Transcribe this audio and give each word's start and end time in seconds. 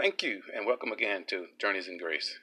Thank 0.00 0.22
you, 0.22 0.42
and 0.54 0.64
welcome 0.64 0.92
again 0.92 1.24
to 1.26 1.46
Journeys 1.58 1.88
in 1.88 1.98
Grace. 1.98 2.38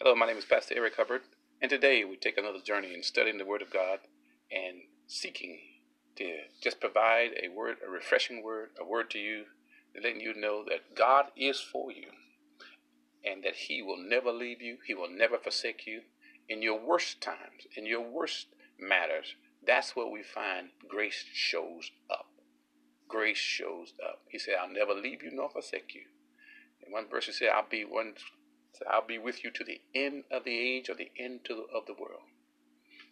Hello, 0.00 0.14
my 0.14 0.24
name 0.24 0.38
is 0.38 0.46
Pastor 0.46 0.76
Eric 0.78 0.96
Hubbard, 0.96 1.20
and 1.60 1.68
today 1.68 2.04
we 2.04 2.16
take 2.16 2.38
another 2.38 2.58
journey 2.58 2.94
in 2.94 3.02
studying 3.02 3.36
the 3.36 3.44
Word 3.44 3.60
of 3.60 3.70
God 3.70 3.98
and 4.50 4.78
seeking 5.06 5.58
to 6.16 6.38
just 6.62 6.80
provide 6.80 7.32
a 7.42 7.54
word, 7.54 7.76
a 7.86 7.90
refreshing 7.90 8.42
word, 8.42 8.70
a 8.80 8.84
word 8.84 9.10
to 9.10 9.18
you, 9.18 9.44
letting 10.02 10.22
you 10.22 10.32
know 10.34 10.64
that 10.64 10.96
God 10.96 11.26
is 11.36 11.60
for 11.60 11.92
you 11.92 12.06
and 13.22 13.44
that 13.44 13.56
He 13.56 13.82
will 13.82 14.02
never 14.02 14.32
leave 14.32 14.62
you, 14.62 14.78
He 14.86 14.94
will 14.94 15.10
never 15.10 15.36
forsake 15.36 15.86
you. 15.86 16.00
In 16.48 16.62
your 16.62 16.80
worst 16.80 17.20
times, 17.20 17.66
in 17.76 17.84
your 17.84 18.00
worst 18.00 18.46
matters, 18.80 19.34
that's 19.66 19.94
where 19.94 20.06
we 20.06 20.22
find 20.22 20.70
grace 20.88 21.26
shows 21.34 21.90
up. 22.10 22.28
Grace 23.06 23.36
shows 23.36 23.92
up. 24.02 24.22
He 24.30 24.38
said, 24.38 24.54
I'll 24.58 24.72
never 24.72 24.94
leave 24.94 25.22
you 25.22 25.30
nor 25.30 25.50
forsake 25.50 25.94
you. 25.94 26.04
In 26.86 26.92
one 26.92 27.08
verse, 27.08 27.26
he 27.26 27.32
said, 27.32 27.48
"I'll 27.48 27.68
be 27.68 27.84
one. 27.84 28.14
I'll 28.88 29.06
be 29.06 29.18
with 29.18 29.42
you 29.42 29.50
to 29.50 29.64
the 29.64 29.80
end 29.94 30.24
of 30.30 30.44
the 30.44 30.56
age, 30.56 30.88
or 30.88 30.94
the 30.94 31.10
end 31.18 31.48
of 31.50 31.86
the 31.86 31.94
world." 31.94 32.22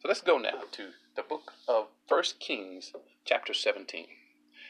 So 0.01 0.09
let's 0.09 0.21
go 0.21 0.39
now 0.39 0.65
to 0.73 0.93
the 1.17 1.23
book 1.23 1.53
of 1.67 1.89
First 2.07 2.39
Kings, 2.39 2.93
chapter 3.25 3.55
17, 3.55 4.07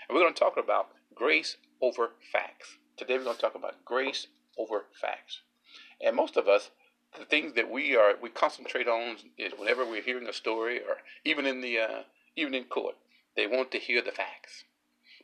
and 0.08 0.14
we're 0.14 0.22
going 0.22 0.32
to 0.32 0.38
talk 0.38 0.56
about 0.56 0.94
grace 1.14 1.56
over 1.80 2.12
facts. 2.32 2.78
Today, 2.96 3.18
we're 3.18 3.24
going 3.24 3.36
to 3.36 3.42
talk 3.42 3.54
about 3.54 3.84
grace 3.84 4.28
over 4.56 4.86
facts. 5.00 5.42
And 6.00 6.16
most 6.16 6.36
of 6.36 6.48
us, 6.48 6.70
the 7.18 7.24
things 7.24 7.54
that 7.54 7.70
we 7.70 7.96
are 7.96 8.14
we 8.20 8.30
concentrate 8.30 8.88
on 8.88 9.16
is 9.36 9.52
whenever 9.58 9.84
we're 9.84 10.02
hearing 10.02 10.28
a 10.28 10.32
story, 10.32 10.78
or 10.80 10.98
even 11.24 11.46
in 11.46 11.60
the 11.60 11.78
uh, 11.78 12.02
even 12.36 12.54
in 12.54 12.64
court, 12.64 12.96
they 13.36 13.46
want 13.46 13.70
to 13.72 13.78
hear 13.78 14.00
the 14.00 14.12
facts. 14.12 14.64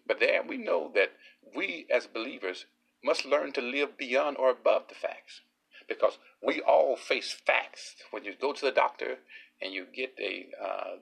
But 0.06 0.20
there, 0.20 0.42
we 0.42 0.56
know 0.56 0.90
that 0.94 1.12
we 1.54 1.86
as 1.90 2.06
believers 2.06 2.66
must 3.02 3.24
learn 3.24 3.52
to 3.52 3.60
live 3.60 3.96
beyond 3.96 4.36
or 4.36 4.50
above 4.50 4.88
the 4.88 4.94
facts 4.94 5.40
because 5.88 6.18
we 6.42 6.60
all 6.60 6.96
face 6.96 7.32
facts 7.32 7.96
when 8.10 8.24
you 8.24 8.32
go 8.40 8.52
to 8.52 8.64
the 8.64 8.72
doctor 8.72 9.18
and 9.60 9.72
you 9.72 9.86
get 9.92 10.14
a 10.18 10.48
uh, 10.62 10.96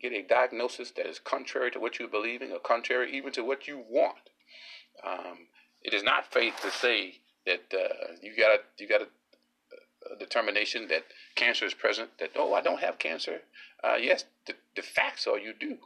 get 0.00 0.12
a 0.12 0.22
diagnosis 0.22 0.90
that 0.92 1.06
is 1.06 1.18
contrary 1.18 1.70
to 1.70 1.78
what 1.78 1.98
you're 1.98 2.08
believing 2.08 2.50
or 2.50 2.58
contrary 2.58 3.14
even 3.16 3.32
to 3.32 3.44
what 3.44 3.68
you 3.68 3.84
want. 3.88 4.30
Um, 5.06 5.48
it 5.82 5.94
is 5.94 6.02
not 6.02 6.32
faith 6.32 6.54
to 6.62 6.70
say 6.70 7.20
that 7.46 7.62
uh, 7.72 8.14
you 8.22 8.34
got 8.36 8.52
a, 8.52 8.58
you 8.78 8.88
got 8.88 9.02
a, 9.02 9.08
a, 10.12 10.18
determination 10.18 10.88
that 10.88 11.04
cancer 11.34 11.66
is 11.66 11.74
present. 11.74 12.10
That 12.18 12.30
oh, 12.36 12.54
I 12.54 12.62
don't 12.62 12.80
have 12.80 12.98
cancer. 12.98 13.40
Uh, 13.84 13.96
yes, 14.00 14.24
the, 14.46 14.54
the 14.76 14.82
facts 14.82 15.26
are 15.26 15.38
you 15.38 15.52
do, 15.58 15.78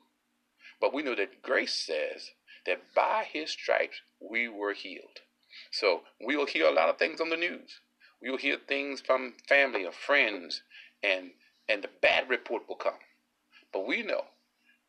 but 0.81 0.95
we 0.95 1.03
know 1.03 1.15
that 1.15 1.43
grace 1.43 1.75
says 1.75 2.31
that 2.67 2.95
by 2.95 3.27
his 3.31 3.51
stripes 3.51 4.01
we 4.31 4.49
were 4.49 4.73
healed. 4.73 5.21
So 5.71 6.03
we 6.25 6.37
will 6.37 6.47
hear 6.47 6.67
a 6.67 6.73
lot 6.73 6.89
of 6.89 6.99
things 6.99 7.21
on 7.21 7.31
the 7.31 7.37
news. 7.37 7.81
We 8.23 8.31
will 8.31 8.39
hear 8.39 8.59
things 8.69 9.01
from 9.01 9.35
family 9.49 9.85
or 9.85 9.93
friends, 9.93 10.63
and 11.03 11.33
and 11.69 11.83
the 11.83 11.91
bad 12.03 12.29
report 12.31 12.69
will 12.69 12.77
come. 12.77 13.01
But 13.73 13.87
we 13.87 14.03
know, 14.03 14.25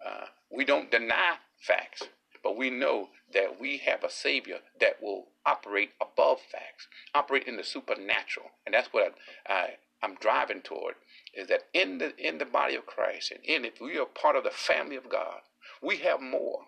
uh, 0.05 0.25
we 0.51 0.65
don't 0.65 0.91
deny 0.91 1.37
facts, 1.59 2.03
but 2.43 2.57
we 2.57 2.69
know 2.69 3.09
that 3.33 3.59
we 3.59 3.77
have 3.79 4.03
a 4.03 4.09
Savior 4.09 4.59
that 4.79 5.01
will 5.01 5.27
operate 5.45 5.91
above 6.01 6.39
facts, 6.41 6.87
operate 7.13 7.45
in 7.47 7.57
the 7.57 7.63
supernatural, 7.63 8.47
and 8.65 8.73
that's 8.75 8.89
what 8.93 9.15
I, 9.47 9.53
I 9.53 9.69
I'm 10.03 10.15
driving 10.15 10.61
toward. 10.61 10.95
Is 11.33 11.47
that 11.49 11.63
in 11.73 11.97
the 11.99 12.15
in 12.17 12.37
the 12.37 12.45
body 12.45 12.75
of 12.75 12.85
Christ, 12.85 13.31
and 13.31 13.43
in 13.43 13.65
if 13.65 13.81
we 13.81 13.97
are 13.97 14.05
part 14.05 14.35
of 14.35 14.43
the 14.43 14.51
family 14.51 14.95
of 14.95 15.09
God, 15.09 15.41
we 15.81 15.97
have 15.97 16.21
more. 16.21 16.61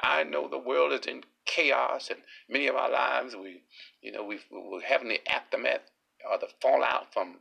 I 0.00 0.22
know 0.24 0.48
the 0.48 0.58
world 0.58 0.92
is 0.92 1.06
in 1.06 1.24
chaos, 1.44 2.10
and 2.10 2.20
many 2.48 2.66
of 2.68 2.76
our 2.76 2.90
lives, 2.90 3.34
we, 3.34 3.62
you 4.00 4.12
know, 4.12 4.24
we 4.24 4.38
we're 4.50 4.82
having 4.82 5.08
the 5.08 5.20
aftermath 5.28 5.90
or 6.30 6.38
the 6.38 6.48
fallout 6.60 7.12
from 7.12 7.36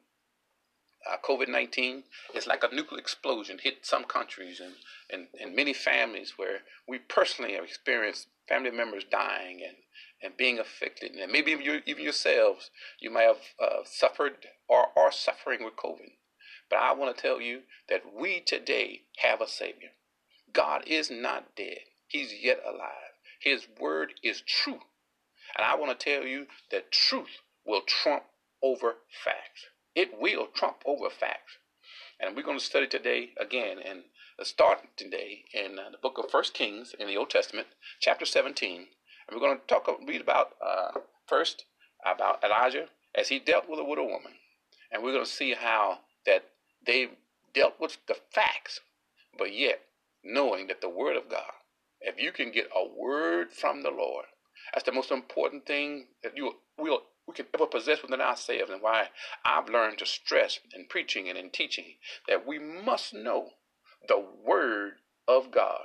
uh, 1.09 1.17
COVID 1.23 1.47
19. 1.47 2.03
It's 2.33 2.47
like 2.47 2.63
a 2.63 2.73
nuclear 2.73 2.99
explosion 2.99 3.59
hit 3.61 3.85
some 3.85 4.03
countries 4.03 4.59
and, 4.59 4.73
and, 5.11 5.27
and 5.39 5.55
many 5.55 5.73
families 5.73 6.33
where 6.37 6.59
we 6.87 6.99
personally 6.99 7.53
have 7.53 7.63
experienced 7.63 8.27
family 8.47 8.71
members 8.71 9.03
dying 9.09 9.61
and, 9.65 9.77
and 10.21 10.37
being 10.37 10.59
affected. 10.59 11.11
And 11.11 11.31
maybe 11.31 11.51
even, 11.51 11.63
you, 11.63 11.81
even 11.85 12.03
yourselves, 12.03 12.71
you 12.99 13.11
may 13.11 13.23
have 13.23 13.37
uh, 13.61 13.83
suffered 13.85 14.47
or 14.67 14.87
are 14.97 15.11
suffering 15.11 15.63
with 15.63 15.75
COVID. 15.75 16.11
But 16.69 16.79
I 16.79 16.93
want 16.93 17.15
to 17.15 17.21
tell 17.21 17.39
you 17.39 17.61
that 17.89 18.01
we 18.13 18.41
today 18.41 19.01
have 19.17 19.41
a 19.41 19.47
Savior. 19.47 19.89
God 20.51 20.83
is 20.85 21.09
not 21.09 21.55
dead. 21.55 21.79
He's 22.07 22.33
yet 22.41 22.61
alive. 22.65 23.13
His 23.41 23.67
word 23.79 24.13
is 24.23 24.41
true. 24.41 24.79
And 25.55 25.65
I 25.65 25.75
want 25.75 25.97
to 25.97 26.03
tell 26.03 26.25
you 26.25 26.47
that 26.71 26.91
truth 26.91 27.41
will 27.65 27.81
trump 27.81 28.23
over 28.63 28.95
facts. 29.23 29.65
It 29.95 30.19
will 30.19 30.47
trump 30.47 30.77
over 30.85 31.09
facts. 31.09 31.57
And 32.19 32.35
we're 32.35 32.43
going 32.43 32.59
to 32.59 32.63
study 32.63 32.87
today 32.87 33.29
again 33.39 33.77
and 33.79 34.03
start 34.43 34.79
today 34.95 35.43
in 35.53 35.79
uh, 35.79 35.89
the 35.91 35.97
book 35.97 36.17
of 36.17 36.31
First 36.31 36.53
Kings 36.53 36.95
in 36.97 37.07
the 37.07 37.17
Old 37.17 37.29
Testament, 37.29 37.67
chapter 37.99 38.25
17. 38.25 38.77
And 38.77 38.87
we're 39.31 39.45
going 39.45 39.59
to 39.59 39.65
talk, 39.67 39.87
read 40.07 40.21
about 40.21 40.51
uh, 40.65 40.99
first 41.27 41.65
about 42.05 42.43
Elijah 42.43 42.87
as 43.15 43.29
he 43.29 43.39
dealt 43.39 43.69
with 43.69 43.79
a 43.79 43.83
widow 43.83 44.05
woman. 44.05 44.33
And 44.91 45.03
we're 45.03 45.13
going 45.13 45.25
to 45.25 45.29
see 45.29 45.53
how 45.53 45.99
that 46.25 46.45
they 46.85 47.09
dealt 47.53 47.79
with 47.79 47.97
the 48.07 48.15
facts, 48.33 48.79
but 49.37 49.53
yet 49.53 49.81
knowing 50.23 50.67
that 50.67 50.81
the 50.81 50.89
word 50.89 51.17
of 51.17 51.29
God 51.29 51.51
if 52.01 52.19
you 52.21 52.31
can 52.31 52.51
get 52.51 52.69
a 52.75 52.87
word 52.87 53.51
from 53.51 53.83
the 53.83 53.91
Lord, 53.91 54.25
that's 54.73 54.85
the 54.85 54.91
most 54.91 55.11
important 55.11 55.65
thing 55.65 56.07
that 56.23 56.35
you 56.35 56.53
will 56.77 57.03
we 57.27 57.33
can 57.33 57.45
ever 57.53 57.65
possess 57.65 58.01
within 58.01 58.21
ourselves, 58.21 58.71
and 58.71 58.81
why 58.81 59.09
I've 59.43 59.67
learned 59.67 59.97
to 59.97 60.05
stress 60.05 60.59
in 60.73 60.85
preaching 60.85 61.27
and 61.27 61.37
in 61.37 61.49
teaching 61.49 61.95
that 62.27 62.47
we 62.47 62.57
must 62.57 63.13
know 63.13 63.49
the 64.07 64.23
word 64.45 64.93
of 65.27 65.51
God 65.51 65.81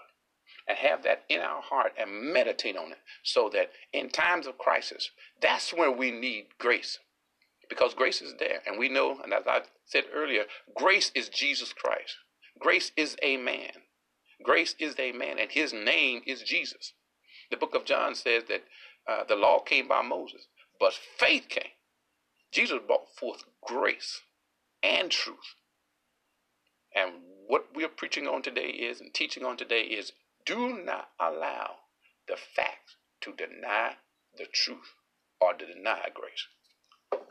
and 0.68 0.78
have 0.78 1.02
that 1.02 1.24
in 1.28 1.40
our 1.40 1.60
heart 1.60 1.92
and 1.98 2.32
meditate 2.32 2.76
on 2.76 2.92
it 2.92 2.98
so 3.24 3.50
that 3.52 3.70
in 3.92 4.08
times 4.08 4.46
of 4.46 4.58
crisis, 4.58 5.10
that's 5.40 5.74
where 5.74 5.90
we 5.90 6.12
need 6.12 6.46
grace. 6.58 6.98
Because 7.68 7.94
grace 7.94 8.22
is 8.22 8.34
there. 8.38 8.60
And 8.66 8.78
we 8.78 8.88
know, 8.88 9.18
and 9.22 9.32
as 9.32 9.46
I 9.46 9.62
said 9.86 10.04
earlier, 10.14 10.44
grace 10.76 11.10
is 11.14 11.28
Jesus 11.28 11.72
Christ. 11.72 12.16
Grace 12.60 12.92
is 12.96 13.16
a 13.22 13.36
man. 13.36 13.70
Grace 14.42 14.74
is 14.78 14.94
a 14.98 15.12
man, 15.12 15.38
and 15.38 15.50
his 15.50 15.72
name 15.72 16.22
is 16.26 16.42
Jesus. 16.42 16.92
The 17.50 17.56
book 17.56 17.74
of 17.74 17.84
John 17.84 18.14
says 18.14 18.44
that 18.48 18.64
uh, 19.08 19.24
the 19.24 19.36
law 19.36 19.60
came 19.60 19.88
by 19.88 20.02
Moses, 20.02 20.46
but 20.80 20.94
faith 21.18 21.48
came. 21.48 21.72
Jesus 22.50 22.78
brought 22.86 23.14
forth 23.16 23.44
grace 23.62 24.20
and 24.82 25.10
truth. 25.10 25.56
And 26.94 27.12
what 27.46 27.66
we're 27.74 27.88
preaching 27.88 28.26
on 28.26 28.42
today 28.42 28.68
is, 28.68 29.00
and 29.00 29.12
teaching 29.12 29.44
on 29.44 29.56
today 29.56 29.82
is, 29.82 30.12
do 30.44 30.82
not 30.84 31.08
allow 31.20 31.76
the 32.28 32.36
facts 32.36 32.96
to 33.22 33.32
deny 33.32 33.96
the 34.36 34.46
truth 34.52 34.94
or 35.40 35.54
to 35.54 35.66
deny 35.66 36.08
grace. 36.12 36.46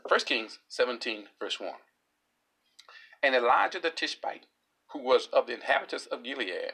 1 0.08 0.20
Kings 0.20 0.58
17, 0.68 1.24
verse 1.38 1.60
1. 1.60 1.70
And 3.22 3.34
Elijah 3.34 3.80
the 3.80 3.90
Tishbite, 3.90 4.46
who 4.92 5.00
was 5.00 5.28
of 5.32 5.46
the 5.46 5.54
inhabitants 5.54 6.06
of 6.06 6.24
Gilead, 6.24 6.72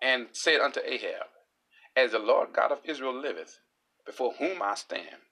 and 0.00 0.28
said 0.32 0.60
unto 0.60 0.80
Ahab, 0.80 1.28
As 1.96 2.12
the 2.12 2.18
Lord 2.18 2.52
God 2.52 2.72
of 2.72 2.80
Israel 2.84 3.14
liveth, 3.14 3.58
before 4.04 4.34
whom 4.38 4.62
I 4.62 4.74
stand, 4.74 5.22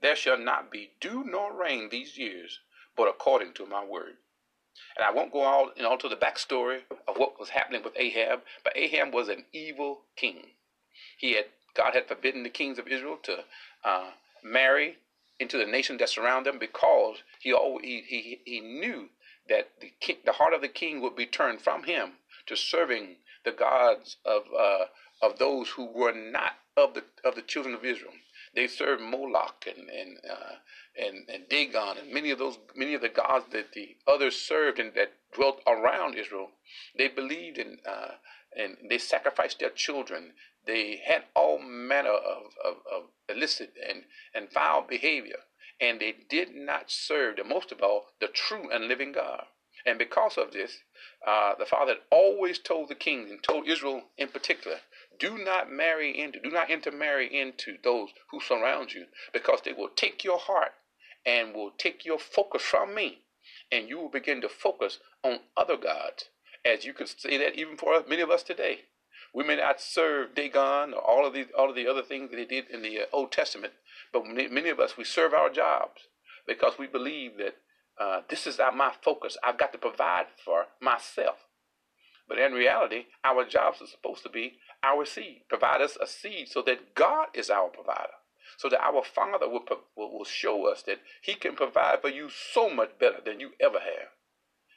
there 0.00 0.16
shall 0.16 0.38
not 0.38 0.70
be 0.70 0.92
dew 1.00 1.24
nor 1.24 1.52
rain 1.52 1.88
these 1.90 2.16
years, 2.18 2.60
but 2.96 3.08
according 3.08 3.54
to 3.54 3.66
my 3.66 3.84
word. 3.84 4.16
And 4.96 5.04
I 5.04 5.10
won't 5.10 5.32
go 5.32 5.40
all 5.40 5.72
you 5.76 5.82
know 5.82 5.96
the 5.96 6.16
backstory 6.16 6.80
of 7.06 7.16
what 7.16 7.38
was 7.38 7.50
happening 7.50 7.82
with 7.82 7.96
Ahab, 7.96 8.42
but 8.62 8.76
Ahab 8.76 9.12
was 9.12 9.28
an 9.28 9.44
evil 9.52 10.02
king. 10.16 10.52
He 11.18 11.32
had 11.32 11.46
God 11.74 11.94
had 11.94 12.08
forbidden 12.08 12.42
the 12.42 12.50
kings 12.50 12.78
of 12.78 12.88
Israel 12.88 13.18
to 13.24 13.44
uh, 13.84 14.10
marry 14.42 14.98
into 15.38 15.58
the 15.58 15.66
nation 15.66 15.96
that 15.98 16.08
surrounded 16.08 16.52
them 16.52 16.58
because 16.58 17.22
he, 17.40 17.52
always, 17.52 17.84
he, 17.84 18.02
he, 18.08 18.40
he 18.44 18.60
knew 18.60 19.08
that 19.48 19.68
the, 19.80 19.92
king, 20.00 20.16
the 20.24 20.32
heart 20.32 20.54
of 20.54 20.60
the 20.60 20.68
king 20.68 21.00
would 21.00 21.14
be 21.14 21.26
turned 21.26 21.60
from 21.60 21.84
him 21.84 22.12
to 22.46 22.56
serving 22.56 23.16
the 23.44 23.52
gods 23.52 24.16
of 24.24 24.42
uh, 24.58 24.86
of 25.22 25.38
those 25.38 25.68
who 25.70 25.86
were 25.92 26.12
not 26.14 26.52
of 26.76 26.94
the 26.94 27.04
of 27.24 27.34
the 27.34 27.42
children 27.42 27.74
of 27.74 27.84
Israel. 27.84 28.12
They 28.54 28.66
served 28.66 29.02
Moloch 29.02 29.66
and 29.66 29.88
and 29.88 30.18
uh, 30.30 30.54
and, 30.98 31.28
and 31.28 31.48
Dagon 31.48 31.98
and 31.98 32.12
many 32.12 32.30
of 32.30 32.38
those 32.38 32.58
many 32.74 32.94
of 32.94 33.02
the 33.02 33.08
gods 33.08 33.46
that 33.52 33.72
the 33.72 33.96
others 34.06 34.36
served 34.36 34.78
and 34.78 34.94
that 34.94 35.12
dwelt 35.32 35.62
around 35.66 36.14
Israel. 36.16 36.50
They 36.96 37.08
believed 37.08 37.58
in 37.58 37.78
uh, 37.86 38.12
and 38.56 38.76
they 38.88 38.98
sacrificed 38.98 39.60
their 39.60 39.70
children. 39.70 40.32
They 40.66 41.00
had 41.04 41.24
all 41.34 41.58
manner 41.58 42.10
of, 42.10 42.42
of, 42.64 42.76
of 42.92 43.02
illicit 43.28 43.74
and, 43.88 44.04
and 44.34 44.50
foul 44.50 44.82
behavior, 44.82 45.38
and 45.80 46.00
they 46.00 46.14
did 46.28 46.54
not 46.54 46.90
serve, 46.90 47.36
the 47.36 47.44
most 47.44 47.72
of 47.72 47.82
all, 47.82 48.08
the 48.20 48.28
true 48.28 48.70
and 48.70 48.88
living 48.88 49.12
God. 49.12 49.44
And 49.86 49.98
because 49.98 50.36
of 50.36 50.52
this, 50.52 50.78
uh, 51.26 51.54
the 51.58 51.66
father 51.66 51.94
had 51.94 52.02
always 52.10 52.58
told 52.58 52.88
the 52.88 52.94
king 52.94 53.30
and 53.30 53.42
told 53.42 53.68
Israel 53.68 54.02
in 54.16 54.28
particular, 54.28 54.78
do 55.18 55.38
not 55.38 55.70
marry 55.70 56.18
into, 56.18 56.40
do 56.40 56.50
not 56.50 56.70
intermarry 56.70 57.26
into 57.26 57.76
those 57.82 58.10
who 58.30 58.40
surround 58.40 58.92
you 58.92 59.06
because 59.32 59.60
they 59.64 59.72
will 59.72 59.88
take 59.88 60.24
your 60.24 60.38
heart 60.38 60.72
and 61.26 61.54
will 61.54 61.70
take 61.70 62.04
your 62.04 62.18
focus 62.18 62.62
from 62.62 62.94
me. 62.94 63.22
And 63.72 63.88
you 63.88 63.98
will 63.98 64.08
begin 64.10 64.40
to 64.42 64.48
focus 64.48 64.98
on 65.24 65.40
other 65.56 65.76
gods. 65.76 66.26
As 66.64 66.84
you 66.84 66.92
could 66.92 67.08
say 67.08 67.36
that 67.38 67.58
even 67.58 67.76
for 67.76 68.02
many 68.08 68.22
of 68.22 68.30
us 68.30 68.42
today. 68.42 68.80
We 69.34 69.44
may 69.44 69.56
not 69.56 69.80
serve 69.80 70.34
Dagon 70.34 70.94
or 70.94 71.00
all 71.00 71.26
of 71.26 71.34
these, 71.34 71.46
all 71.56 71.68
of 71.68 71.76
the 71.76 71.86
other 71.86 72.02
things 72.02 72.30
that 72.30 72.36
they 72.36 72.46
did 72.46 72.68
in 72.70 72.82
the 72.82 73.00
uh, 73.00 73.04
Old 73.12 73.30
Testament, 73.30 73.74
but 74.12 74.24
many 74.26 74.70
of 74.70 74.80
us 74.80 74.96
we 74.96 75.04
serve 75.04 75.34
our 75.34 75.50
jobs 75.50 76.08
because 76.46 76.78
we 76.78 76.86
believe 76.86 77.36
that 77.36 77.56
uh, 78.00 78.22
this 78.28 78.46
is 78.46 78.58
my 78.74 78.92
focus. 79.02 79.36
I've 79.44 79.58
got 79.58 79.72
to 79.72 79.78
provide 79.78 80.26
for 80.44 80.66
myself. 80.80 81.46
But 82.28 82.38
in 82.38 82.52
reality, 82.52 83.06
our 83.24 83.44
jobs 83.44 83.80
are 83.80 83.86
supposed 83.86 84.22
to 84.24 84.28
be 84.28 84.58
our 84.82 85.06
seed. 85.06 85.42
Provide 85.48 85.80
us 85.80 85.96
a 86.00 86.06
seed 86.06 86.48
so 86.48 86.62
that 86.62 86.94
God 86.94 87.28
is 87.34 87.50
our 87.50 87.68
provider. 87.68 88.12
So 88.58 88.68
that 88.68 88.82
our 88.82 89.02
Father 89.02 89.48
will, 89.48 89.64
will, 89.96 90.24
show 90.24 90.66
us 90.70 90.82
that 90.82 91.00
He 91.22 91.34
can 91.34 91.54
provide 91.54 92.00
for 92.00 92.08
you 92.08 92.28
so 92.28 92.68
much 92.68 92.98
better 92.98 93.18
than 93.24 93.40
you 93.40 93.50
ever 93.60 93.78
have. 93.78 94.10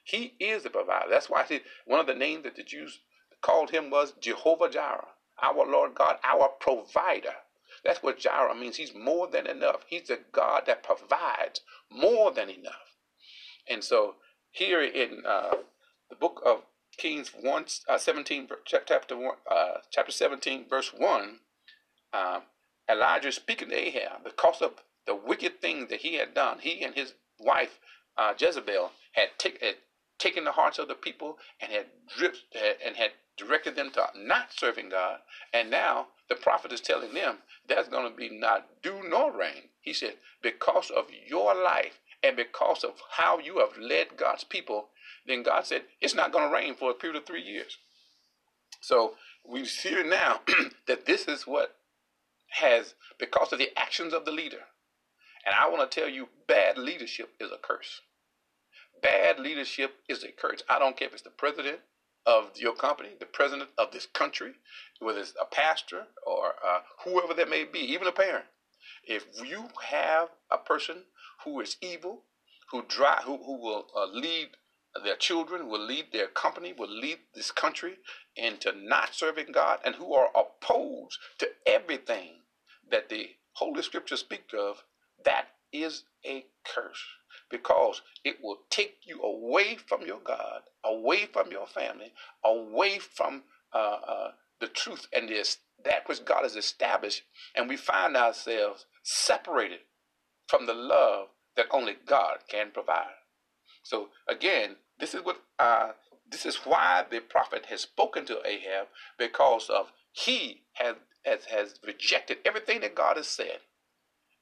He 0.03 0.35
is 0.39 0.63
the 0.63 0.69
provider. 0.69 1.09
That's 1.09 1.29
why 1.29 1.45
one 1.85 1.99
of 1.99 2.07
the 2.07 2.15
names 2.15 2.43
that 2.43 2.55
the 2.55 2.63
Jews 2.63 2.99
called 3.41 3.71
him 3.71 3.89
was 3.89 4.13
Jehovah 4.19 4.69
Jireh, 4.69 5.07
our 5.41 5.65
Lord 5.65 5.95
God, 5.95 6.17
our 6.23 6.49
provider. 6.59 7.35
That's 7.83 8.03
what 8.03 8.19
Jireh 8.19 8.55
means. 8.55 8.77
He's 8.77 8.93
more 8.93 9.27
than 9.27 9.47
enough. 9.47 9.85
He's 9.87 10.07
the 10.07 10.19
God 10.31 10.63
that 10.67 10.83
provides 10.83 11.61
more 11.89 12.31
than 12.31 12.49
enough. 12.49 12.97
And 13.69 13.83
so 13.83 14.15
here 14.51 14.81
in 14.81 15.23
uh, 15.25 15.55
the 16.09 16.15
book 16.15 16.41
of 16.45 16.63
Kings 16.97 17.31
1, 17.39 17.65
uh, 17.87 17.97
17, 17.97 18.49
chapter, 18.65 19.17
one, 19.17 19.37
uh, 19.49 19.77
chapter 19.89 20.11
17, 20.11 20.65
verse 20.69 20.91
1, 20.95 21.39
uh, 22.13 22.41
Elijah 22.89 23.31
speaking 23.31 23.69
to 23.69 23.75
Ahab 23.75 24.23
because 24.23 24.61
of 24.61 24.73
the 25.07 25.15
wicked 25.15 25.61
things 25.61 25.89
that 25.89 26.01
he 26.01 26.15
had 26.15 26.33
done. 26.33 26.59
He 26.59 26.83
and 26.83 26.93
his 26.93 27.13
wife 27.39 27.79
uh, 28.17 28.33
Jezebel 28.37 28.91
had, 29.13 29.29
had, 29.61 29.75
taken 30.19 30.43
the 30.43 30.51
hearts 30.51 30.77
of 30.77 30.87
the 30.87 30.93
people 30.93 31.39
and 31.59 31.71
had 31.71 31.87
dripped 32.15 32.43
and 32.85 32.95
had 32.95 33.09
directed 33.37 33.75
them 33.75 33.89
to 33.89 34.05
not 34.15 34.53
serving 34.55 34.89
God. 34.89 35.17
And 35.51 35.71
now 35.71 36.07
the 36.29 36.35
prophet 36.35 36.71
is 36.71 36.79
telling 36.79 37.13
them 37.13 37.37
there's 37.67 37.87
going 37.87 38.09
to 38.09 38.15
be 38.15 38.29
not 38.29 38.67
dew 38.83 39.01
nor 39.09 39.31
rain. 39.35 39.69
He 39.81 39.93
said, 39.93 40.13
because 40.43 40.91
of 40.91 41.05
your 41.27 41.55
life 41.55 41.99
and 42.23 42.35
because 42.35 42.83
of 42.83 42.93
how 43.17 43.39
you 43.39 43.59
have 43.59 43.77
led 43.79 44.17
God's 44.17 44.43
people, 44.43 44.89
then 45.25 45.43
God 45.43 45.65
said 45.65 45.83
it's 45.99 46.15
not 46.15 46.31
going 46.31 46.47
to 46.47 46.53
rain 46.53 46.75
for 46.75 46.91
a 46.91 46.95
period 46.95 47.17
of 47.17 47.25
three 47.25 47.41
years. 47.41 47.77
So 48.81 49.15
we 49.47 49.65
see 49.65 50.01
now 50.03 50.41
that 50.87 51.05
this 51.05 51.27
is 51.27 51.47
what 51.47 51.75
has, 52.49 52.95
because 53.19 53.51
of 53.53 53.59
the 53.59 53.77
actions 53.77 54.13
of 54.13 54.25
the 54.25 54.31
leader. 54.31 54.61
And 55.45 55.55
I 55.55 55.69
want 55.69 55.89
to 55.89 55.99
tell 55.99 56.09
you, 56.09 56.29
bad 56.47 56.77
leadership 56.77 57.29
is 57.39 57.51
a 57.51 57.57
curse. 57.57 58.01
Bad 59.01 59.39
leadership 59.39 59.95
is 60.07 60.23
a 60.23 60.31
curse. 60.31 60.61
I 60.69 60.77
don't 60.77 60.95
care 60.95 61.07
if 61.07 61.13
it's 61.13 61.23
the 61.23 61.31
president, 61.31 61.79
of 62.25 62.51
your 62.55 62.73
company, 62.73 63.09
the 63.19 63.25
president 63.25 63.69
of 63.77 63.91
this 63.91 64.05
country, 64.05 64.53
whether 64.99 65.19
it's 65.19 65.33
a 65.41 65.45
pastor 65.45 66.03
or 66.25 66.53
uh, 66.65 66.79
whoever 67.03 67.33
that 67.33 67.49
may 67.49 67.63
be, 67.63 67.79
even 67.79 68.07
a 68.07 68.11
parent. 68.11 68.45
If 69.07 69.25
you 69.43 69.69
have 69.83 70.29
a 70.51 70.57
person 70.57 71.03
who 71.43 71.59
is 71.61 71.77
evil, 71.81 72.23
who 72.71 72.83
drive, 72.87 73.23
who, 73.23 73.37
who 73.43 73.61
will 73.61 73.87
uh, 73.95 74.05
lead 74.05 74.49
their 75.03 75.15
children, 75.15 75.69
will 75.69 75.85
lead 75.85 76.07
their 76.11 76.27
company, 76.27 76.73
will 76.73 76.89
lead 76.89 77.19
this 77.33 77.51
country 77.51 77.97
into 78.35 78.71
not 78.75 79.13
serving 79.13 79.51
God, 79.53 79.79
and 79.85 79.95
who 79.95 80.13
are 80.13 80.29
opposed 80.35 81.17
to 81.39 81.47
everything 81.65 82.41
that 82.89 83.09
the 83.09 83.29
Holy 83.53 83.81
Scriptures 83.81 84.19
speak 84.19 84.51
of, 84.57 84.83
that 85.25 85.47
is 85.71 86.03
a 86.25 86.45
curse. 86.65 87.03
Because 87.49 88.01
it 88.23 88.37
will 88.41 88.59
take 88.69 88.97
you 89.03 89.21
away 89.21 89.77
from 89.87 90.05
your 90.05 90.19
God, 90.23 90.61
away 90.85 91.25
from 91.25 91.51
your 91.51 91.67
family, 91.67 92.13
away 92.45 92.99
from 92.99 93.43
uh, 93.73 93.97
uh, 94.07 94.31
the 94.59 94.67
truth 94.67 95.07
and 95.13 95.27
this 95.27 95.57
that 95.83 96.07
which 96.07 96.23
God 96.23 96.43
has 96.43 96.55
established, 96.55 97.23
and 97.55 97.67
we 97.67 97.75
find 97.75 98.15
ourselves 98.15 98.85
separated 99.03 99.79
from 100.51 100.67
the 100.67 100.73
love 100.73 101.29
that 101.55 101.67
only 101.71 101.95
God 102.05 102.39
can 102.49 102.71
provide. 102.71 103.15
So 103.83 104.09
again, 104.27 104.75
this 104.99 105.15
is 105.15 105.23
what 105.23 105.37
uh, 105.57 105.93
this 106.29 106.45
is 106.45 106.57
why 106.57 107.05
the 107.09 107.21
prophet 107.21 107.65
has 107.67 107.81
spoken 107.81 108.25
to 108.25 108.45
Ahab 108.45 108.87
because 109.17 109.69
of 109.69 109.87
he 110.11 110.61
has 110.73 110.95
has, 111.25 111.45
has 111.45 111.75
rejected 111.87 112.39
everything 112.45 112.81
that 112.81 112.95
God 112.95 113.17
has 113.17 113.27
said 113.27 113.59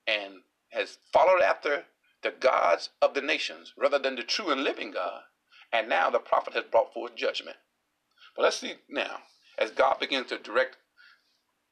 and 0.08 0.42
has 0.72 0.98
followed 1.14 1.42
after 1.42 1.86
the 2.24 2.32
gods 2.32 2.90
of 3.02 3.14
the 3.14 3.22
nations 3.22 3.74
rather 3.78 4.00
than 4.00 4.16
the 4.16 4.24
true 4.24 4.50
and 4.50 4.64
living 4.64 4.92
God. 4.92 5.22
And 5.72 5.88
now 5.88 6.10
the 6.10 6.20
prophet 6.20 6.54
has 6.56 6.64
brought 6.72 6.94
forth 6.94 7.16
judgment. 7.16 7.58
But 8.36 8.44
let's 8.44 8.58
see 8.58 8.74
now, 8.90 9.18
as 9.58 9.72
God 9.72 10.00
begins 10.00 10.28
to 10.28 10.38
direct 10.40 10.78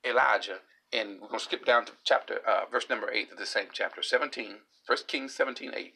Elijah, 0.05 0.59
and 0.93 1.21
we're 1.21 1.27
going 1.27 1.39
to 1.39 1.45
skip 1.45 1.65
down 1.65 1.85
to 1.85 1.93
chapter, 2.03 2.39
uh, 2.47 2.65
verse 2.71 2.89
number 2.89 3.11
8 3.11 3.31
of 3.31 3.37
the 3.37 3.45
same 3.45 3.67
chapter, 3.73 4.01
17, 4.01 4.57
1 4.85 4.97
Kings 5.07 5.35
17, 5.35 5.71
8. 5.75 5.93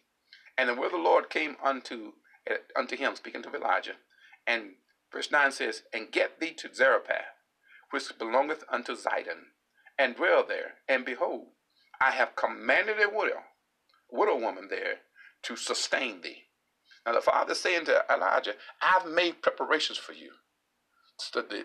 And 0.58 0.70
the 0.70 0.76
word 0.76 0.88
of 0.88 0.92
the 0.92 0.98
Lord 0.98 1.30
came 1.30 1.56
unto, 1.64 2.14
uh, 2.50 2.56
unto 2.76 2.98
him, 2.98 3.16
speaking 3.16 3.44
to 3.44 3.54
Elijah. 3.54 3.96
And 4.46 4.74
verse 5.12 5.32
9 5.32 5.52
says, 5.52 5.84
And 5.94 6.12
get 6.12 6.40
thee 6.40 6.54
to 6.54 6.74
Zarephath, 6.74 7.38
which 7.92 8.18
belongeth 8.20 8.64
unto 8.70 8.96
Zidon, 8.96 9.54
and 9.98 10.16
dwell 10.16 10.46
there. 10.48 10.76
And 10.90 11.06
behold, 11.06 11.48
I 12.02 12.12
have 12.12 12.36
commanded 12.36 12.98
a 13.02 13.10
widow 13.10 13.44
widow 14.12 14.38
woman 14.38 14.68
there 14.70 14.98
to 15.44 15.56
sustain 15.56 16.22
thee. 16.22 16.44
Now 17.06 17.14
the 17.14 17.22
father 17.22 17.56
saying 17.56 17.86
to 17.86 18.04
Elijah, 18.12 18.54
I've 18.82 19.08
made 19.08 19.42
preparations 19.42 19.98
for 19.98 20.14
you. 20.14 20.32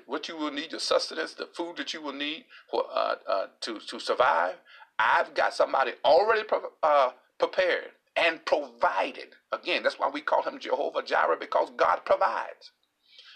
What 0.07 0.29
you 0.29 0.37
will 0.37 0.53
need, 0.53 0.73
your 0.73 0.81
sustenance, 0.81 1.35
the 1.35 1.47
food 1.47 1.77
that 1.77 1.95
you 1.95 2.03
will 2.03 2.13
need 2.13 2.45
for, 2.71 2.85
uh, 2.93 3.17
uh, 3.29 3.47
to, 3.63 3.79
to 3.79 4.01
survive, 4.01 4.57
I've 4.99 5.35
got 5.35 5.55
somebody 5.55 5.93
already 6.05 6.45
pre- 6.45 6.59
uh, 6.83 7.11
prepared 7.39 7.91
and 8.17 8.45
provided. 8.45 9.35
Again, 9.53 9.83
that's 9.83 9.99
why 9.99 10.11
we 10.13 10.21
call 10.21 10.43
him 10.43 10.59
Jehovah 10.59 11.03
Jireh, 11.03 11.37
because 11.39 11.71
God 11.77 12.01
provides. 12.05 12.73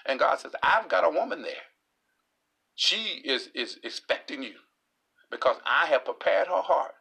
And 0.07 0.19
God 0.19 0.39
says, 0.41 0.53
I've 0.63 0.89
got 0.89 1.07
a 1.07 1.11
woman 1.11 1.43
there. 1.43 1.53
She 2.75 3.21
is, 3.25 3.51
is 3.55 3.79
expecting 3.85 4.43
you 4.43 4.55
because 5.31 5.57
I 5.67 5.87
have 5.87 6.05
prepared 6.05 6.49
her 6.49 6.63
heart 6.63 6.95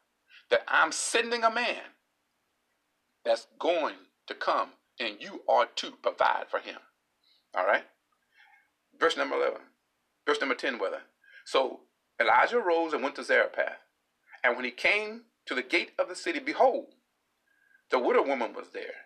that 0.50 0.64
I'm 0.68 0.92
sending 0.92 1.44
a 1.44 1.52
man 1.52 1.84
that's 3.26 3.48
going 3.60 3.96
to 4.28 4.34
come, 4.34 4.70
and 5.00 5.16
you 5.20 5.42
are 5.50 5.66
to 5.78 5.92
provide 6.02 6.46
for 6.50 6.60
him. 6.60 6.78
All 7.56 7.66
right? 7.66 7.84
Verse 9.00 9.18
number 9.18 9.36
11. 9.36 9.60
Verse 10.28 10.40
number 10.40 10.56
10, 10.56 10.80
whether. 10.80 11.02
So 11.46 11.82
Elijah 12.22 12.60
rose 12.60 12.94
and 12.94 13.04
went 13.04 13.16
to 13.16 13.24
Zarephath. 13.24 13.80
And 14.44 14.56
when 14.56 14.66
he 14.66 14.72
came 14.72 15.24
to 15.48 15.56
the 15.56 15.64
gate 15.64 15.92
of 16.00 16.10
the 16.10 16.16
city, 16.16 16.40
behold, 16.40 16.88
the 17.92 18.00
widow 18.00 18.26
woman 18.26 18.54
was 18.54 18.70
there, 18.74 19.06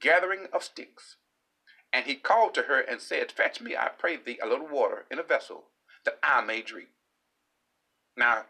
gathering 0.00 0.46
of 0.52 0.62
sticks. 0.64 1.16
And 1.92 2.06
he 2.06 2.16
called 2.16 2.54
to 2.54 2.62
her 2.62 2.80
and 2.80 3.00
said, 3.00 3.32
Fetch 3.32 3.60
me, 3.60 3.76
I 3.76 3.90
pray 3.98 4.16
thee, 4.16 4.38
a 4.42 4.48
little 4.48 4.68
water 4.68 5.06
in 5.10 5.18
a 5.18 5.22
vessel, 5.22 5.64
that 6.04 6.18
I 6.22 6.42
may 6.42 6.62
drink. 6.62 6.88
Now, 8.16 8.44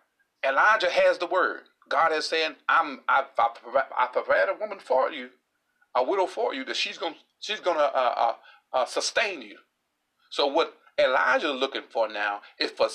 Elijah 0.47 0.91
has 0.91 1.19
the 1.19 1.27
word. 1.27 1.63
God 1.89 2.13
is 2.13 2.27
saying, 2.27 2.57
I'm 2.69 3.01
I, 3.09 3.25
I, 3.39 3.49
I 3.99 4.07
prepared 4.13 4.49
a 4.51 4.59
woman 4.61 4.79
for 4.79 5.11
you, 5.11 5.31
a 5.95 6.03
widow 6.05 6.27
for 6.27 6.55
you 6.55 6.65
that 6.67 6.77
she's 6.77 6.99
gonna 6.99 7.17
she's 7.41 7.61
gonna 7.61 7.81
uh, 7.81 8.15
uh, 8.17 8.35
uh, 8.73 8.85
sustain 8.87 9.43
you. 9.43 9.59
So 10.31 10.47
what 10.47 10.75
Elijah 10.99 11.53
is 11.53 11.61
looking 11.61 11.83
for 11.91 12.09
now 12.09 12.41
is 12.59 12.71
for 12.71 12.89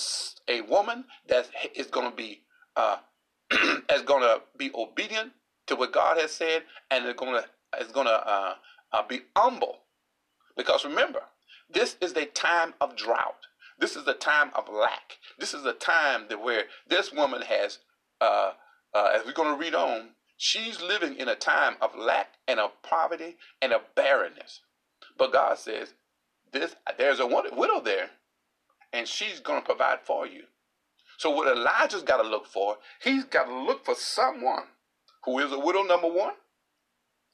a 0.47 0.61
woman 0.61 1.05
that 1.27 1.49
is 1.75 1.87
gonna 1.87 2.15
be 2.15 2.41
uh, 2.75 2.97
is 3.51 4.01
gonna 4.03 4.37
be 4.57 4.71
obedient 4.75 5.31
to 5.67 5.75
what 5.75 5.93
God 5.93 6.17
has 6.17 6.31
said, 6.31 6.63
and 6.91 7.05
is 7.05 7.13
gonna 7.15 7.45
is 7.79 7.91
gonna 7.91 8.09
uh, 8.09 8.55
uh, 8.91 9.03
be 9.07 9.21
humble. 9.35 9.79
Because 10.57 10.85
remember, 10.85 11.21
this 11.69 11.97
is 12.01 12.13
a 12.13 12.25
time 12.25 12.73
of 12.81 12.95
drought. 12.95 13.47
This 13.79 13.95
is 13.95 14.07
a 14.07 14.13
time 14.13 14.51
of 14.55 14.69
lack. 14.69 15.17
This 15.39 15.53
is 15.53 15.65
a 15.65 15.73
time 15.73 16.25
that 16.29 16.41
where 16.41 16.65
this 16.87 17.11
woman 17.11 17.41
has 17.41 17.79
uh, 18.21 18.51
uh, 18.93 19.11
as 19.15 19.25
we're 19.25 19.33
going 19.33 19.53
to 19.53 19.59
read 19.59 19.75
on, 19.75 20.09
she's 20.37 20.81
living 20.81 21.15
in 21.17 21.27
a 21.27 21.35
time 21.35 21.75
of 21.81 21.95
lack 21.97 22.35
and 22.47 22.59
of 22.59 22.71
poverty 22.83 23.37
and 23.61 23.73
of 23.73 23.81
barrenness. 23.95 24.61
But 25.17 25.33
God 25.33 25.57
says, 25.57 25.93
this 26.53 26.75
there's 26.97 27.19
a 27.19 27.27
widow 27.27 27.81
there, 27.81 28.09
and 28.93 29.07
she's 29.07 29.39
going 29.39 29.61
to 29.61 29.65
provide 29.65 29.99
for 30.05 30.25
you. 30.25 30.43
So 31.17 31.29
what 31.29 31.55
Elijah's 31.55 32.03
got 32.03 32.21
to 32.21 32.27
look 32.27 32.47
for, 32.47 32.77
he's 33.01 33.25
got 33.25 33.45
to 33.45 33.55
look 33.55 33.85
for 33.85 33.95
someone 33.95 34.63
who 35.25 35.39
is 35.39 35.51
a 35.51 35.59
widow, 35.59 35.83
number 35.83 36.07
one, 36.07 36.33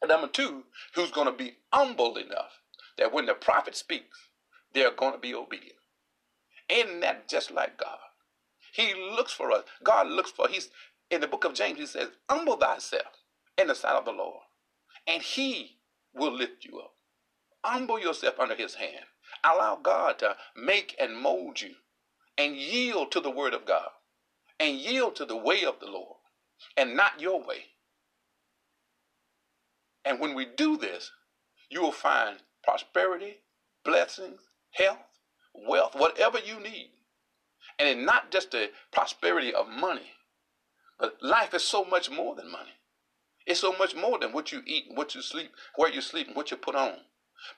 and 0.01 0.09
number 0.09 0.27
two, 0.27 0.63
who's 0.95 1.11
going 1.11 1.27
to 1.27 1.33
be 1.33 1.57
humble 1.71 2.17
enough 2.17 2.61
that 2.97 3.13
when 3.13 3.25
the 3.25 3.33
prophet 3.33 3.75
speaks, 3.75 4.17
they're 4.73 4.91
going 4.91 5.13
to 5.13 5.19
be 5.19 5.33
obedient. 5.33 5.75
Ain't 6.69 7.01
that 7.01 7.27
just 7.27 7.51
like 7.51 7.77
God? 7.77 7.97
He 8.71 8.93
looks 8.93 9.33
for 9.33 9.51
us. 9.51 9.63
God 9.83 10.07
looks 10.07 10.31
for, 10.31 10.47
he's 10.47 10.69
in 11.09 11.21
the 11.21 11.27
book 11.27 11.43
of 11.43 11.55
James, 11.55 11.79
he 11.79 11.85
says, 11.87 12.09
humble 12.29 12.57
thyself 12.57 13.23
in 13.57 13.67
the 13.67 13.75
sight 13.75 13.95
of 13.95 14.05
the 14.05 14.11
Lord, 14.11 14.43
and 15.07 15.23
he 15.23 15.77
will 16.13 16.31
lift 16.31 16.63
you 16.65 16.79
up. 16.79 16.93
Humble 17.63 17.99
yourself 17.99 18.39
under 18.39 18.55
his 18.55 18.75
hand. 18.75 19.05
Allow 19.43 19.77
God 19.77 20.19
to 20.19 20.35
make 20.55 20.95
and 20.99 21.17
mold 21.17 21.61
you 21.61 21.75
and 22.37 22.55
yield 22.55 23.11
to 23.11 23.19
the 23.19 23.31
word 23.31 23.53
of 23.53 23.65
God 23.65 23.89
and 24.59 24.77
yield 24.77 25.15
to 25.17 25.25
the 25.25 25.37
way 25.37 25.65
of 25.65 25.79
the 25.79 25.87
Lord 25.87 26.17
and 26.77 26.95
not 26.95 27.21
your 27.21 27.39
way. 27.43 27.65
And 30.05 30.19
when 30.19 30.35
we 30.35 30.45
do 30.45 30.77
this, 30.77 31.11
you 31.69 31.81
will 31.81 31.91
find 31.91 32.37
prosperity, 32.63 33.37
blessings, 33.85 34.39
health, 34.71 34.97
wealth, 35.53 35.95
whatever 35.95 36.39
you 36.39 36.59
need. 36.59 36.91
And 37.79 37.89
it's 37.89 38.05
not 38.05 38.31
just 38.31 38.51
the 38.51 38.71
prosperity 38.91 39.53
of 39.53 39.69
money, 39.69 40.11
but 40.99 41.17
life 41.21 41.53
is 41.53 41.63
so 41.63 41.85
much 41.85 42.09
more 42.09 42.35
than 42.35 42.51
money. 42.51 42.71
It's 43.45 43.61
so 43.61 43.73
much 43.73 43.95
more 43.95 44.19
than 44.19 44.33
what 44.33 44.51
you 44.51 44.61
eat, 44.65 44.85
what 44.93 45.15
you 45.15 45.21
sleep, 45.21 45.51
where 45.75 45.91
you 45.91 46.01
sleep, 46.01 46.27
and 46.27 46.35
what 46.35 46.51
you 46.51 46.57
put 46.57 46.75
on. 46.75 46.95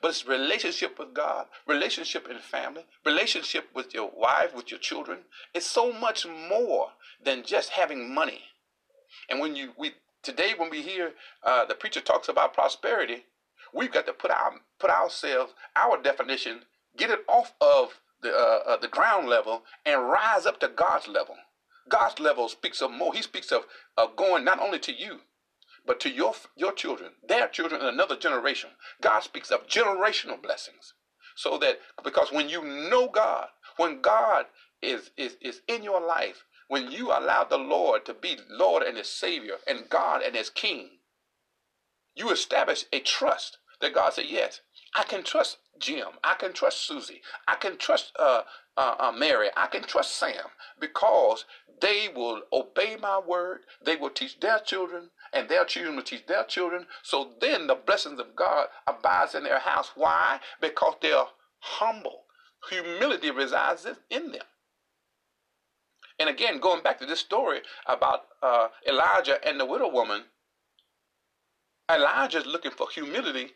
But 0.02 0.10
it's 0.10 0.28
relationship 0.28 0.98
with 1.00 1.14
God, 1.14 1.48
relationship 1.68 2.28
in 2.30 2.40
family, 2.40 2.86
relationship 3.06 3.70
with 3.74 3.94
your 3.94 4.12
wife, 4.16 4.56
with 4.56 4.72
your 4.72 4.80
children. 4.80 5.20
It's 5.54 5.66
so 5.66 5.92
much 5.92 6.26
more 6.26 6.90
than 7.24 7.44
just 7.44 7.70
having 7.70 8.14
money. 8.14 8.42
And 9.30 9.40
when 9.40 9.56
you 9.56 9.72
we 9.78 9.94
today 10.24 10.54
when 10.58 10.70
we 10.70 10.82
hear 10.82 11.14
uh, 11.44 11.66
the 11.66 11.76
preacher 11.76 12.02
talks 12.02 12.30
about 12.30 12.54
prosperity, 12.54 13.26
we've 13.74 13.92
got 13.92 14.06
to 14.08 14.14
put 14.14 14.32
our 14.32 14.54
put 14.80 14.90
ourselves 14.90 15.54
our 15.76 16.02
definition, 16.02 16.62
get 16.98 17.10
it 17.10 17.24
off 17.28 17.54
of 17.62 18.00
the 18.22 18.32
uh, 18.32 18.60
uh, 18.72 18.78
the 18.78 18.88
ground 18.88 19.28
level 19.28 19.64
and 19.86 20.10
rise 20.10 20.46
up 20.46 20.60
to 20.60 20.68
God's 20.68 21.08
level. 21.08 21.36
God's 21.90 22.20
level 22.20 22.48
speaks 22.48 22.82
of 22.82 22.92
more. 22.92 23.14
He 23.14 23.22
speaks 23.22 23.52
of, 23.52 23.64
of 23.98 24.16
going 24.16 24.46
not 24.46 24.60
only 24.60 24.80
to 24.80 24.94
you, 24.94 25.20
but 25.86 26.00
to 26.02 26.10
your 26.10 26.34
your 26.56 26.74
children, 26.74 27.12
their 27.28 27.48
children, 27.48 27.82
and 27.82 27.90
another 27.90 28.18
generation. 28.18 28.72
God 29.02 29.22
speaks 29.22 29.52
of 29.52 29.68
generational 29.68 30.42
blessings. 30.42 30.94
So 31.36 31.58
that 31.60 31.80
because 32.04 32.32
when 32.32 32.50
you 32.50 32.64
know 32.64 33.10
God, 33.10 33.48
when 33.78 34.02
God 34.02 34.46
is 34.82 35.12
is, 35.18 35.38
is 35.42 35.62
in 35.68 35.84
your 35.84 36.02
life, 36.02 36.46
when 36.68 36.92
you 36.92 37.08
allow 37.12 37.44
the 37.44 37.58
Lord 37.58 38.06
to 38.06 38.14
be 38.14 38.38
Lord 38.50 38.84
and 38.84 38.98
His 38.98 39.10
Savior 39.10 39.56
and 39.68 39.90
God 39.90 40.22
and 40.22 40.36
His 40.36 40.50
King, 40.50 40.90
you 42.16 42.32
establish 42.32 42.86
a 42.94 43.00
trust 43.00 43.58
that 43.82 43.94
God 43.94 44.14
said, 44.14 44.26
Yes, 44.28 44.62
I 44.96 45.04
can 45.04 45.24
trust 45.24 45.58
Jim. 45.80 46.08
I 46.24 46.36
can 46.36 46.54
trust 46.54 46.86
Susie. 46.88 47.22
I 47.48 47.56
can 47.56 47.78
trust 47.78 48.12
uh, 48.20 48.44
uh, 48.78 48.96
uh, 49.00 49.12
Mary. 49.12 49.50
I 49.58 49.68
can 49.68 49.84
trust 49.84 50.16
Sam 50.18 50.46
because 50.80 51.46
they 51.82 52.10
will 52.16 52.44
obey 52.54 52.98
my 53.02 53.20
word. 53.20 53.62
They 53.84 53.96
will 53.96 54.10
teach 54.12 54.40
their 54.40 54.60
children, 54.60 55.10
and 55.34 55.48
their 55.48 55.66
children 55.66 55.96
will 55.96 56.04
teach 56.04 56.26
their 56.26 56.44
children. 56.44 56.86
So 57.04 57.32
then 57.40 57.68
the 57.68 57.76
blessings 57.76 58.20
of 58.20 58.36
God 58.36 58.68
abides 58.88 59.36
in 59.36 59.44
their 59.44 59.60
house. 59.60 59.92
Why? 59.96 60.40
Because 60.60 60.96
they're 61.02 61.24
humble. 61.60 62.24
Humility 62.70 63.32
resides 63.32 63.88
in 64.10 64.32
them. 64.32 64.42
And 66.20 66.30
again, 66.30 66.60
going 66.60 66.84
back 66.84 67.00
to 67.00 67.06
this 67.06 67.20
story 67.20 67.62
about 67.88 68.22
uh, 68.44 68.68
Elijah 68.88 69.40
and 69.48 69.60
the 69.60 69.66
widow 69.66 69.90
woman, 69.92 70.24
Elijah 71.90 72.40
is 72.40 72.46
looking 72.46 72.72
for 72.72 72.88
humility 72.94 73.52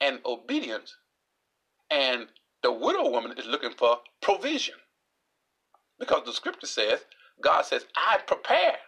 and 0.00 0.18
obedience, 0.26 0.96
and 1.90 2.26
the 2.62 2.72
widow 2.72 3.08
woman 3.08 3.34
is 3.38 3.46
looking 3.46 3.70
for 3.70 3.98
provision. 4.20 4.74
Because 5.98 6.24
the 6.24 6.32
scripture 6.32 6.66
says, 6.66 7.00
God 7.42 7.64
says, 7.64 7.84
I 7.94 8.18
prepared. 8.26 8.78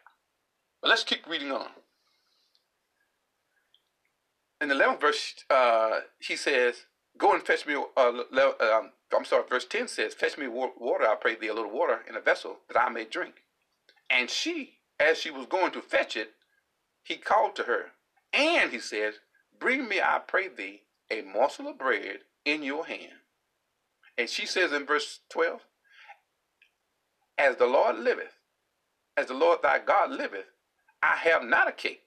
But 0.81 0.89
let's 0.89 1.05
keep 1.05 1.27
reading 1.29 1.53
on. 1.53 1.69
In 4.63 4.69
the 4.69 4.77
11th 4.77 5.01
verse, 5.01 5.35
uh, 5.51 6.01
he 6.21 6.37
says, 6.37 6.87
Go 7.19 7.35
and 7.35 7.43
fetch 7.43 7.67
me, 7.67 7.75
uh, 7.75 8.01
um, 8.01 8.93
I'm 9.15 9.25
sorry, 9.25 9.43
verse 9.51 9.67
10 9.67 9.89
says, 9.89 10.15
Fetch 10.15 10.39
me 10.39 10.47
water, 10.47 11.05
I 11.05 11.17
pray 11.21 11.35
thee, 11.35 11.49
a 11.49 11.55
little 11.55 11.73
water 11.73 11.99
in 12.09 12.15
a 12.15 12.21
vessel 12.21 12.59
that 12.69 12.81
I 12.81 12.89
may 12.89 13.05
drink. 13.05 13.43
And 14.09 14.31
she, 14.31 14.79
as 15.01 15.19
she 15.19 15.33
was 15.33 15.47
going 15.47 15.73
to 15.73 15.83
fetch 15.83 16.17
it, 16.17 16.35
he 17.03 17.17
called 17.17 17.57
to 17.57 17.65
her. 17.65 17.87
And 18.33 18.71
he 18.71 18.79
says, 18.79 19.15
Bring 19.59 19.89
me, 19.89 20.01
I 20.01 20.21
pray 20.25 20.47
thee, 20.47 20.83
a 21.11 21.23
morsel 21.23 21.67
of 21.67 21.79
bread 21.79 22.21
in 22.45 22.63
your 22.63 22.87
hand. 22.87 23.19
And 24.17 24.29
she 24.29 24.47
says 24.47 24.71
in 24.71 24.87
verse 24.87 25.21
12, 25.31 25.61
As 27.37 27.57
the 27.57 27.67
Lord 27.67 27.99
liveth, 27.99 28.39
as 29.17 29.27
the 29.27 29.35
Lord 29.35 29.59
thy 29.63 29.81
God 29.81 30.13
liveth, 30.13 30.47
I 31.03 31.17
have 31.17 31.43
not 31.43 31.69
a 31.69 31.73
cake, 31.73 32.03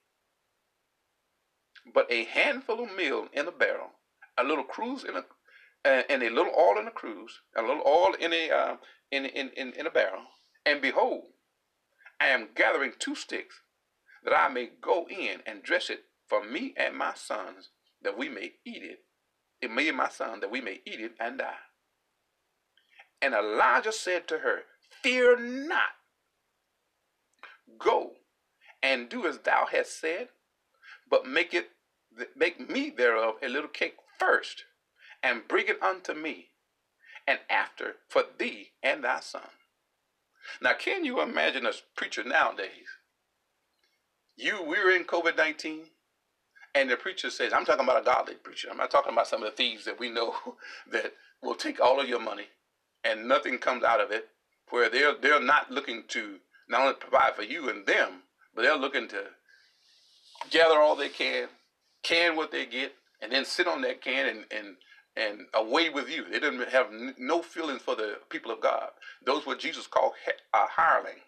but 1.94 2.12
a 2.12 2.26
handful 2.26 2.84
of 2.84 2.96
meal 2.96 3.28
in 3.34 3.48
a 3.48 3.52
barrel, 3.52 3.92
a 4.38 4.44
little 4.44 4.64
cruse 4.64 5.04
in 5.04 5.16
a 5.16 5.24
and 5.86 6.24
a 6.24 6.30
little 6.30 6.52
oil 6.58 6.80
in 6.80 6.88
a 6.88 6.92
cruse, 6.92 7.42
a 7.56 7.62
little 7.62 7.84
oil 7.86 8.16
in 8.20 8.34
a 8.34 8.50
uh, 8.50 8.76
in, 9.12 9.26
in, 9.26 9.52
in 9.56 9.74
in 9.74 9.86
a 9.86 9.92
barrel. 9.92 10.24
And 10.66 10.82
behold, 10.82 11.26
I 12.20 12.28
am 12.28 12.50
gathering 12.56 12.94
two 12.98 13.16
sticks, 13.16 13.62
that 14.24 14.34
I 14.34 14.48
may 14.48 14.70
go 14.82 15.08
in 15.08 15.42
and 15.46 15.62
dress 15.62 15.90
it 15.90 16.06
for 16.28 16.44
me 16.44 16.74
and 16.76 16.98
my 16.98 17.14
sons, 17.14 17.70
that 18.02 18.18
we 18.18 18.30
may 18.30 18.54
eat 18.66 18.82
it, 18.82 19.00
and 19.62 19.76
me 19.76 19.90
and 19.90 19.98
my 19.98 20.10
son, 20.10 20.40
that 20.40 20.52
we 20.52 20.62
may 20.62 20.82
eat 20.86 21.00
it 21.00 21.14
and 21.20 21.38
die. 21.38 21.54
And 23.22 23.34
Elijah 23.34 23.92
said 23.92 24.28
to 24.30 24.40
her, 24.40 24.62
Fear 25.02 25.40
not. 25.40 25.94
Go 27.78 28.14
and 28.82 29.10
do 29.10 29.26
as 29.28 29.40
thou 29.40 29.68
hast 29.72 30.00
said, 30.00 30.30
but 31.10 31.28
make 31.28 31.54
it 31.54 31.70
make 32.36 32.70
me 32.70 32.90
thereof 32.90 33.36
a 33.42 33.48
little 33.48 33.70
cake 33.70 33.98
first, 34.18 34.64
and 35.24 35.48
bring 35.48 35.68
it 35.68 35.82
unto 35.82 36.14
me, 36.14 36.50
and 37.28 37.40
after 37.50 37.96
for 38.08 38.24
thee 38.38 38.72
and 38.84 39.04
thy 39.04 39.20
son. 39.20 39.50
Now, 40.62 40.74
can 40.74 41.04
you 41.04 41.22
imagine 41.22 41.66
a 41.66 41.74
preacher 41.96 42.24
nowadays? 42.24 42.88
You, 44.36 44.64
we're 44.64 44.96
in 44.96 45.06
COVID 45.06 45.38
19, 45.38 45.86
and 46.76 46.90
the 46.90 46.98
preacher 46.98 47.30
says, 47.30 47.54
I'm 47.54 47.66
talking 47.66 47.86
about 47.86 48.02
a 48.02 48.06
godly 48.06 48.36
preacher. 48.36 48.68
I'm 48.70 48.78
not 48.78 48.92
talking 48.92 49.14
about 49.14 49.28
some 49.28 49.42
of 49.44 49.50
the 49.50 49.56
thieves 49.56 49.86
that 49.86 50.00
we 50.00 50.10
know 50.10 50.36
that 50.92 51.14
will 51.42 51.56
take 51.56 51.80
all 51.80 52.00
of 52.00 52.10
your 52.10 52.20
money 52.20 52.48
and 53.06 53.28
nothing 53.28 53.58
comes 53.60 53.84
out 53.84 54.02
of 54.02 54.12
it, 54.12 54.28
where 54.72 54.90
they're 54.90 55.16
they're 55.22 55.42
not 55.42 55.72
looking 55.72 56.04
to 56.10 56.38
not 56.68 56.82
only 56.82 56.94
provide 56.96 57.36
for 57.36 57.44
you 57.44 57.70
and 57.70 57.86
them, 57.86 58.24
but 58.54 58.64
they're 58.64 58.76
looking 58.76 59.08
to 59.08 59.24
gather 60.50 60.80
all 60.80 60.96
they 60.96 61.10
can, 61.10 61.48
can 62.06 62.36
what 62.36 62.52
they 62.52 62.66
get, 62.66 62.94
and 63.22 63.32
then 63.32 63.46
sit 63.46 63.68
on 63.68 63.82
that 63.82 64.02
can 64.02 64.28
and 64.28 64.46
and 64.52 64.76
and 65.18 65.48
away 65.54 65.90
with 65.90 66.10
you. 66.10 66.26
They 66.30 66.40
didn't 66.40 66.70
have 66.70 66.88
no 67.18 67.42
feelings 67.42 67.82
for 67.82 67.96
the 67.96 68.18
people 68.30 68.52
of 68.52 68.62
God. 68.62 68.90
Those 69.26 69.46
what 69.46 69.60
Jesus 69.60 69.88
called 69.88 70.14
a 70.54 70.68
hireling. 70.70 71.22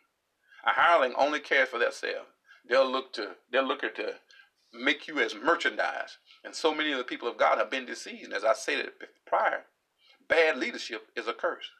A 0.66 0.72
hireling 0.72 1.14
only 1.18 1.40
cares 1.40 1.70
for 1.70 1.80
themselves. 1.80 2.28
They'll 2.70 2.90
look 2.90 3.14
to 3.14 3.36
they'll 3.52 3.68
look 3.68 3.82
to 3.82 4.14
make 4.74 5.08
you 5.08 5.20
as 5.20 5.34
merchandise. 5.34 6.18
And 6.44 6.54
so 6.54 6.74
many 6.76 6.92
of 6.92 6.98
the 6.98 7.04
people 7.04 7.28
of 7.28 7.38
God 7.38 7.58
have 7.58 7.72
been 7.72 7.86
deceived. 7.86 8.34
As 8.34 8.44
I 8.44 8.54
said 8.54 8.90
prior, 9.26 9.64
bad 10.30 10.58
leadership 10.58 11.08
is 11.16 11.28
a 11.28 11.34
curse. 11.34 11.72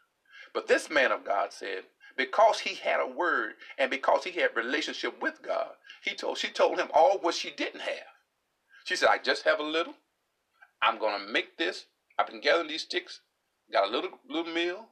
But 0.54 0.68
this 0.68 0.90
man 0.90 1.12
of 1.12 1.26
God 1.26 1.54
said, 1.54 1.84
because 2.16 2.60
he 2.60 2.76
had 2.76 3.00
a 3.00 3.08
word 3.08 3.54
and 3.78 3.92
because 3.92 4.24
he 4.24 4.40
had 4.40 4.56
relationship 4.56 5.22
with 5.22 5.42
God, 5.44 5.72
he 6.02 6.16
told 6.16 6.38
she 6.38 6.50
told 6.50 6.80
him 6.80 6.88
all 6.94 7.20
what 7.20 7.36
she 7.36 7.52
didn't 7.52 7.82
have. 7.82 8.17
She 8.88 8.96
said, 8.96 9.10
I 9.10 9.18
just 9.18 9.44
have 9.44 9.60
a 9.60 9.64
little. 9.64 9.96
I'm 10.82 10.98
gonna 10.98 11.22
make 11.30 11.58
this. 11.58 11.88
I've 12.18 12.28
been 12.28 12.40
gathering 12.40 12.70
these 12.70 12.84
sticks, 12.84 13.20
got 13.70 13.90
a 13.90 13.92
little 13.92 14.12
little 14.30 14.54
meal, 14.54 14.86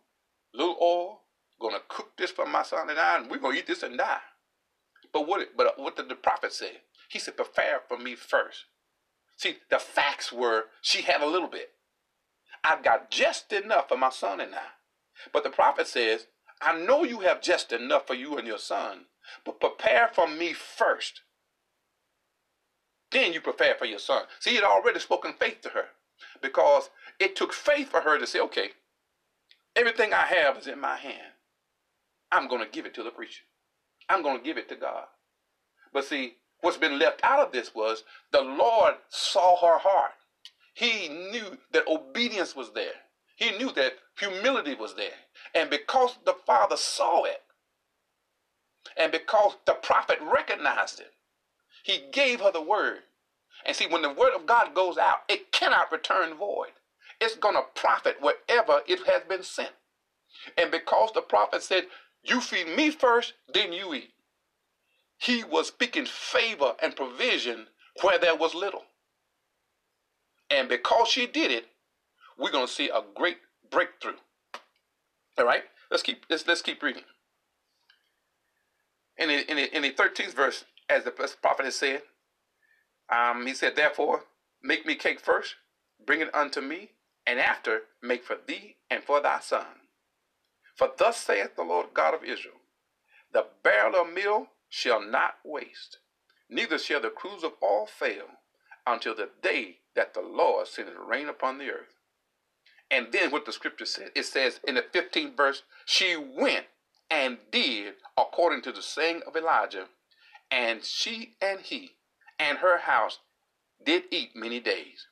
little 0.53 0.75
oil, 0.81 1.21
gonna 1.61 1.79
cook 1.87 2.11
this 2.17 2.29
for 2.29 2.45
my 2.45 2.61
son 2.61 2.89
and 2.89 2.99
I, 2.99 3.17
and 3.17 3.31
we're 3.31 3.37
gonna 3.37 3.55
eat 3.55 3.67
this 3.67 3.83
and 3.83 3.97
die. 3.97 4.19
But 5.13 5.29
what 5.29 5.55
but 5.55 5.79
what 5.79 5.95
did 5.95 6.09
the 6.09 6.15
prophet 6.15 6.51
say? 6.51 6.81
He 7.07 7.19
said, 7.19 7.37
prepare 7.37 7.79
for 7.87 7.97
me 7.97 8.15
first. 8.15 8.65
See, 9.37 9.59
the 9.69 9.79
facts 9.79 10.29
were 10.29 10.65
she 10.81 11.03
had 11.03 11.21
a 11.21 11.25
little 11.25 11.47
bit. 11.47 11.69
I've 12.65 12.83
got 12.83 13.09
just 13.09 13.53
enough 13.53 13.87
for 13.87 13.95
my 13.95 14.09
son 14.09 14.41
and 14.41 14.53
I. 14.53 14.75
But 15.31 15.45
the 15.45 15.49
prophet 15.49 15.87
says, 15.87 16.27
I 16.61 16.77
know 16.77 17.05
you 17.05 17.21
have 17.21 17.41
just 17.41 17.71
enough 17.71 18.07
for 18.07 18.13
you 18.13 18.37
and 18.37 18.45
your 18.45 18.57
son, 18.57 19.05
but 19.45 19.61
prepare 19.61 20.09
for 20.13 20.27
me 20.27 20.51
first. 20.51 21.21
Then 23.11 23.33
you 23.33 23.41
prepare 23.41 23.75
for 23.75 23.85
your 23.85 23.99
son. 23.99 24.23
See, 24.39 24.51
he 24.51 24.55
had 24.57 24.65
already 24.65 24.99
spoken 24.99 25.33
faith 25.39 25.61
to 25.61 25.69
her 25.69 25.85
because 26.41 26.89
it 27.19 27.35
took 27.35 27.53
faith 27.53 27.89
for 27.89 28.01
her 28.01 28.17
to 28.19 28.27
say, 28.27 28.39
okay, 28.41 28.69
everything 29.75 30.13
I 30.13 30.23
have 30.23 30.57
is 30.57 30.67
in 30.67 30.79
my 30.79 30.97
hand. 30.97 31.33
I'm 32.31 32.47
going 32.47 32.63
to 32.63 32.69
give 32.69 32.85
it 32.85 32.93
to 32.95 33.03
the 33.03 33.11
preacher. 33.11 33.43
I'm 34.09 34.23
going 34.23 34.37
to 34.37 34.43
give 34.43 34.57
it 34.57 34.69
to 34.69 34.75
God. 34.75 35.05
But 35.93 36.05
see, 36.05 36.35
what's 36.61 36.77
been 36.77 36.99
left 36.99 37.21
out 37.23 37.39
of 37.39 37.51
this 37.51 37.73
was 37.73 38.03
the 38.31 38.41
Lord 38.41 38.95
saw 39.09 39.57
her 39.61 39.79
heart. 39.79 40.11
He 40.73 41.07
knew 41.09 41.57
that 41.71 41.87
obedience 41.87 42.55
was 42.55 42.73
there. 42.73 42.93
He 43.37 43.51
knew 43.57 43.71
that 43.73 43.93
humility 44.19 44.75
was 44.75 44.95
there. 44.95 45.15
And 45.53 45.69
because 45.69 46.17
the 46.25 46.35
father 46.45 46.77
saw 46.77 47.23
it, 47.23 47.41
and 48.97 49.11
because 49.11 49.53
the 49.65 49.73
prophet 49.73 50.19
recognized 50.21 50.99
it, 50.99 51.13
he 51.85 52.01
gave 52.11 52.41
her 52.41 52.51
the 52.51 52.63
word. 52.63 53.01
And 53.63 53.75
see, 53.75 53.85
when 53.85 54.01
the 54.01 54.09
word 54.11 54.33
of 54.35 54.47
God 54.47 54.73
goes 54.73 54.97
out, 54.97 55.19
it 55.29 55.51
cannot 55.51 55.91
return 55.91 56.35
void. 56.35 56.71
It's 57.21 57.35
going 57.35 57.53
to 57.53 57.61
profit 57.79 58.17
wherever 58.19 58.81
it 58.87 59.01
has 59.05 59.21
been 59.29 59.43
sent. 59.43 59.69
And 60.57 60.71
because 60.71 61.11
the 61.13 61.21
prophet 61.21 61.61
said, 61.61 61.83
You 62.23 62.41
feed 62.41 62.75
me 62.75 62.89
first, 62.89 63.33
then 63.53 63.71
you 63.71 63.93
eat, 63.93 64.09
he 65.19 65.43
was 65.43 65.67
speaking 65.67 66.07
favor 66.07 66.73
and 66.81 66.95
provision 66.95 67.67
where 68.01 68.17
there 68.17 68.35
was 68.35 68.55
little. 68.55 68.85
And 70.49 70.67
because 70.67 71.07
she 71.07 71.27
did 71.27 71.51
it, 71.51 71.67
we're 72.35 72.51
going 72.51 72.65
to 72.65 72.73
see 72.73 72.89
a 72.89 73.03
great 73.13 73.37
breakthrough. 73.69 74.17
All 75.37 75.45
right, 75.45 75.63
let's 75.91 76.01
keep 76.01 76.25
let's, 76.31 76.47
let's 76.47 76.63
keep 76.63 76.81
reading. 76.81 77.03
In 79.19 79.29
the, 79.29 79.49
in, 79.51 79.57
the, 79.57 79.75
in 79.75 79.81
the 79.83 79.91
13th 79.91 80.33
verse, 80.33 80.65
as 80.89 81.03
the 81.03 81.11
prophet 81.11 81.65
has 81.65 81.75
said, 81.75 82.01
um, 83.09 83.45
he 83.45 83.53
said, 83.53 83.75
Therefore, 83.75 84.23
make 84.63 84.85
me 84.85 84.95
cake 84.95 85.19
first, 85.19 85.55
bring 86.05 86.21
it 86.21 86.33
unto 86.33 86.61
me, 86.61 86.91
and 87.25 87.39
after 87.39 87.81
make 88.01 88.23
for 88.23 88.37
thee 88.47 88.75
and 88.89 89.03
for 89.03 89.21
thy 89.21 89.39
son. 89.39 89.65
For 90.75 90.91
thus 90.97 91.17
saith 91.17 91.55
the 91.55 91.63
Lord 91.63 91.87
God 91.93 92.13
of 92.13 92.23
Israel, 92.23 92.55
The 93.33 93.45
barrel 93.63 93.95
of 93.95 94.13
meal 94.13 94.47
shall 94.69 95.01
not 95.01 95.35
waste, 95.43 95.99
neither 96.49 96.77
shall 96.77 97.01
the 97.01 97.09
cruse 97.09 97.43
of 97.43 97.53
oil 97.63 97.85
fail, 97.85 98.25
until 98.85 99.15
the 99.15 99.29
day 99.41 99.77
that 99.95 100.13
the 100.13 100.21
Lord 100.21 100.67
sendeth 100.67 100.95
rain 100.97 101.29
upon 101.29 101.57
the 101.57 101.69
earth. 101.69 101.95
And 102.91 103.07
then 103.11 103.31
what 103.31 103.45
the 103.45 103.51
scripture 103.51 103.85
says, 103.85 104.11
it 104.15 104.25
says 104.25 104.59
in 104.67 104.75
the 104.75 104.81
15th 104.83 105.35
verse, 105.35 105.63
she 105.85 106.15
went 106.15 106.65
and 107.09 107.37
did 107.51 107.95
according 108.17 108.61
to 108.63 108.71
the 108.71 108.81
saying 108.81 109.21
of 109.25 109.35
Elijah, 109.35 109.87
and 110.51 110.83
she 110.83 111.35
and 111.41 111.59
he 111.61 111.91
and 112.39 112.59
her 112.59 112.79
house 112.79 113.19
did 113.85 114.03
eat 114.11 114.31
many 114.35 114.59
days. 114.59 115.07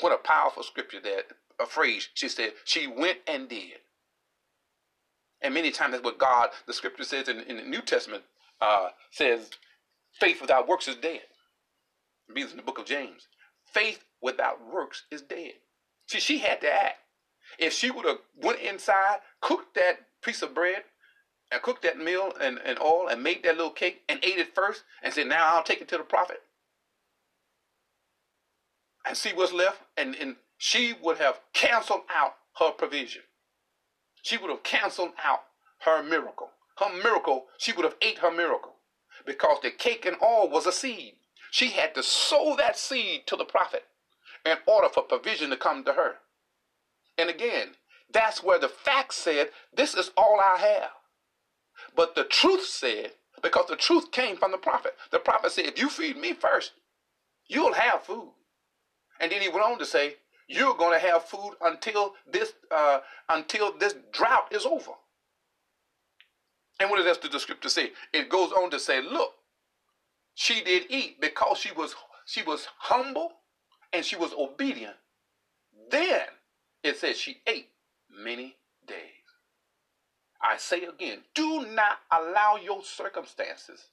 What 0.00 0.12
a 0.12 0.18
powerful 0.18 0.62
scripture 0.62 1.00
that 1.00 1.24
a 1.60 1.66
phrase 1.66 2.08
she 2.14 2.28
said, 2.28 2.52
she 2.64 2.86
went 2.86 3.18
and 3.26 3.48
did. 3.48 3.80
And 5.42 5.54
many 5.54 5.70
times 5.70 5.92
that's 5.92 6.04
what 6.04 6.18
God, 6.18 6.50
the 6.66 6.72
scripture 6.72 7.04
says 7.04 7.28
in, 7.28 7.40
in 7.40 7.56
the 7.56 7.62
New 7.62 7.82
Testament, 7.82 8.24
uh, 8.60 8.88
says, 9.10 9.50
faith 10.12 10.40
without 10.40 10.68
works 10.68 10.88
is 10.88 10.96
dead. 10.96 11.22
Reads 12.28 12.50
in 12.50 12.56
the 12.56 12.62
book 12.62 12.78
of 12.78 12.84
James. 12.84 13.28
Faith 13.72 14.04
without 14.20 14.58
works 14.72 15.04
is 15.10 15.22
dead. 15.22 15.52
See, 16.06 16.20
she 16.20 16.38
had 16.38 16.60
to 16.62 16.72
act. 16.72 16.98
If 17.58 17.72
she 17.72 17.90
would 17.90 18.04
have 18.04 18.18
went 18.36 18.60
inside, 18.60 19.18
cooked 19.40 19.74
that 19.74 19.98
piece 20.22 20.42
of 20.42 20.54
bread, 20.54 20.82
and 21.50 21.62
cooked 21.62 21.82
that 21.82 21.98
meal 21.98 22.32
and, 22.40 22.58
and 22.64 22.78
oil 22.80 23.08
and 23.08 23.22
made 23.22 23.42
that 23.44 23.56
little 23.56 23.70
cake 23.70 24.02
and 24.08 24.18
ate 24.22 24.38
it 24.38 24.54
first 24.54 24.84
and 25.02 25.12
said, 25.12 25.26
now 25.26 25.54
I'll 25.56 25.62
take 25.62 25.80
it 25.80 25.88
to 25.88 25.98
the 25.98 26.04
prophet 26.04 26.42
and 29.06 29.16
see 29.16 29.32
what's 29.32 29.52
left. 29.52 29.82
And, 29.96 30.14
and 30.16 30.36
she 30.58 30.94
would 31.02 31.18
have 31.18 31.40
canceled 31.54 32.02
out 32.14 32.34
her 32.58 32.70
provision. 32.70 33.22
She 34.22 34.36
would 34.36 34.50
have 34.50 34.62
canceled 34.62 35.12
out 35.24 35.40
her 35.84 36.02
miracle. 36.02 36.50
Her 36.78 36.92
miracle, 37.02 37.46
she 37.58 37.72
would 37.72 37.84
have 37.84 37.96
ate 38.02 38.18
her 38.18 38.30
miracle 38.30 38.74
because 39.26 39.58
the 39.62 39.70
cake 39.70 40.06
and 40.06 40.16
oil 40.22 40.48
was 40.48 40.66
a 40.66 40.72
seed. 40.72 41.14
She 41.50 41.70
had 41.70 41.94
to 41.94 42.02
sow 42.02 42.54
that 42.56 42.78
seed 42.78 43.26
to 43.26 43.36
the 43.36 43.44
prophet 43.44 43.84
in 44.44 44.56
order 44.66 44.88
for 44.88 45.02
provision 45.02 45.50
to 45.50 45.56
come 45.56 45.84
to 45.84 45.94
her. 45.94 46.16
And 47.16 47.30
again, 47.30 47.70
that's 48.12 48.42
where 48.42 48.58
the 48.58 48.68
fact 48.68 49.14
said, 49.14 49.50
This 49.74 49.94
is 49.94 50.10
all 50.16 50.40
I 50.40 50.58
have. 50.58 50.90
But 51.98 52.14
the 52.14 52.22
truth 52.22 52.64
said, 52.64 53.10
because 53.42 53.66
the 53.68 53.74
truth 53.74 54.12
came 54.12 54.36
from 54.36 54.52
the 54.52 54.56
prophet, 54.56 54.94
the 55.10 55.18
prophet 55.18 55.50
said, 55.50 55.66
If 55.66 55.80
you 55.80 55.88
feed 55.88 56.16
me 56.16 56.32
first, 56.32 56.70
you'll 57.48 57.74
have 57.74 58.04
food. 58.04 58.30
And 59.20 59.32
then 59.32 59.42
he 59.42 59.48
went 59.48 59.64
on 59.64 59.80
to 59.80 59.84
say, 59.84 60.14
You're 60.46 60.76
going 60.76 60.92
to 60.92 61.04
have 61.04 61.24
food 61.24 61.54
until 61.60 62.14
this 62.30 62.52
uh, 62.70 63.00
until 63.28 63.76
this 63.76 63.96
drought 64.12 64.52
is 64.52 64.64
over. 64.64 64.92
And 66.78 66.88
what 66.88 67.04
does 67.04 67.18
the 67.18 67.40
scripture 67.40 67.68
say? 67.68 67.90
It 68.12 68.28
goes 68.28 68.52
on 68.52 68.70
to 68.70 68.78
say, 68.78 69.02
Look, 69.02 69.32
she 70.36 70.62
did 70.62 70.84
eat 70.90 71.20
because 71.20 71.58
she 71.58 71.72
was 71.72 71.96
she 72.26 72.44
was 72.44 72.68
humble 72.78 73.32
and 73.92 74.04
she 74.04 74.14
was 74.14 74.32
obedient. 74.38 74.94
Then 75.90 76.26
it 76.84 76.96
says 76.96 77.18
she 77.18 77.38
ate 77.48 77.70
many 78.08 78.54
days. 78.86 79.17
I 80.42 80.56
say 80.56 80.84
again, 80.84 81.20
do 81.34 81.66
not 81.66 81.98
allow 82.12 82.56
your 82.62 82.82
circumstances 82.84 83.86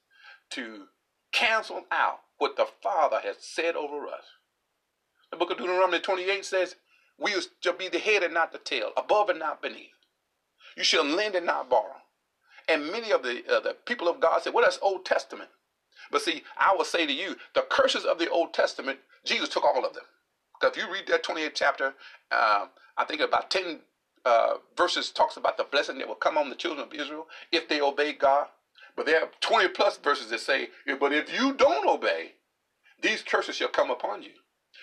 to 0.51 0.85
cancel 1.31 1.85
out 1.91 2.19
what 2.37 2.55
the 2.55 2.67
Father 2.83 3.19
has 3.23 3.37
said 3.39 3.75
over 3.75 4.07
us. 4.07 4.25
The 5.31 5.37
book 5.37 5.51
of 5.51 5.57
Deuteronomy 5.57 5.99
28 5.99 6.45
says, 6.45 6.75
We 7.19 7.33
shall 7.61 7.73
be 7.73 7.89
the 7.89 7.99
head 7.99 8.23
and 8.23 8.33
not 8.33 8.51
the 8.51 8.59
tail, 8.59 8.91
above 8.97 9.29
and 9.29 9.39
not 9.39 9.61
beneath. 9.61 9.89
You 10.77 10.83
shall 10.83 11.03
lend 11.03 11.35
and 11.35 11.45
not 11.45 11.69
borrow. 11.69 11.97
And 12.67 12.91
many 12.91 13.11
of 13.11 13.23
the, 13.23 13.43
uh, 13.49 13.59
the 13.59 13.75
people 13.85 14.07
of 14.07 14.19
God 14.19 14.43
said, 14.43 14.53
Well, 14.53 14.63
that's 14.63 14.79
Old 14.81 15.05
Testament. 15.05 15.49
But 16.11 16.21
see, 16.21 16.43
I 16.57 16.75
will 16.75 16.85
say 16.85 17.05
to 17.05 17.13
you, 17.13 17.35
the 17.53 17.65
curses 17.69 18.05
of 18.05 18.19
the 18.19 18.29
Old 18.29 18.53
Testament, 18.53 18.99
Jesus 19.25 19.49
took 19.49 19.63
all 19.65 19.85
of 19.85 19.93
them. 19.93 20.03
Because 20.59 20.77
if 20.77 20.83
you 20.83 20.91
read 20.91 21.07
that 21.07 21.23
28th 21.23 21.51
chapter, 21.55 21.93
uh, 22.31 22.67
I 22.97 23.05
think 23.05 23.21
about 23.21 23.51
10 23.51 23.79
uh, 24.25 24.55
verses 24.77 25.11
talks 25.11 25.37
about 25.37 25.57
the 25.57 25.63
blessing 25.63 25.97
that 25.99 26.07
will 26.07 26.15
come 26.15 26.37
on 26.37 26.49
the 26.49 26.55
children 26.55 26.85
of 26.87 26.93
Israel 26.93 27.27
if 27.51 27.67
they 27.69 27.81
obey 27.81 28.13
God. 28.13 28.47
But 28.95 29.05
there 29.05 29.21
are 29.21 29.29
20 29.41 29.69
plus 29.69 29.97
verses 29.97 30.29
that 30.29 30.39
say, 30.39 30.69
but 30.99 31.13
if 31.13 31.33
you 31.33 31.53
don't 31.53 31.87
obey, 31.87 32.33
these 33.01 33.21
curses 33.21 33.57
shall 33.57 33.67
come 33.67 33.91
upon 33.91 34.23
you. 34.23 34.31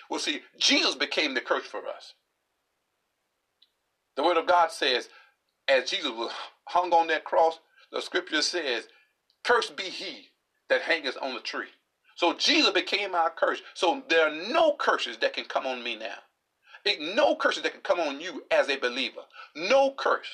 Well, 0.09 0.19
see, 0.19 0.41
Jesus 0.57 0.95
became 0.95 1.33
the 1.33 1.41
curse 1.41 1.65
for 1.65 1.87
us. 1.87 2.13
The 4.15 4.23
word 4.23 4.37
of 4.37 4.47
God 4.47 4.71
says, 4.71 5.09
as 5.67 5.89
Jesus 5.89 6.11
was 6.11 6.31
hung 6.67 6.91
on 6.93 7.07
that 7.07 7.23
cross, 7.23 7.59
the 7.91 8.01
scripture 8.01 8.41
says, 8.41 8.87
Cursed 9.43 9.75
be 9.75 9.83
he 9.83 10.29
that 10.69 10.81
hangeth 10.81 11.17
on 11.21 11.33
the 11.33 11.39
tree. 11.41 11.67
So 12.15 12.33
Jesus 12.33 12.69
became 12.71 13.15
our 13.15 13.31
curse. 13.31 13.61
So 13.73 14.03
there 14.09 14.27
are 14.27 14.51
no 14.51 14.75
curses 14.77 15.17
that 15.17 15.33
can 15.33 15.45
come 15.45 15.65
on 15.65 15.83
me 15.83 15.95
now. 15.97 16.15
No 16.99 17.35
curses 17.35 17.63
that 17.63 17.71
can 17.73 17.81
come 17.81 17.99
on 17.99 18.19
you 18.19 18.43
as 18.51 18.69
a 18.69 18.77
believer. 18.77 19.21
No 19.55 19.91
curse. 19.97 20.27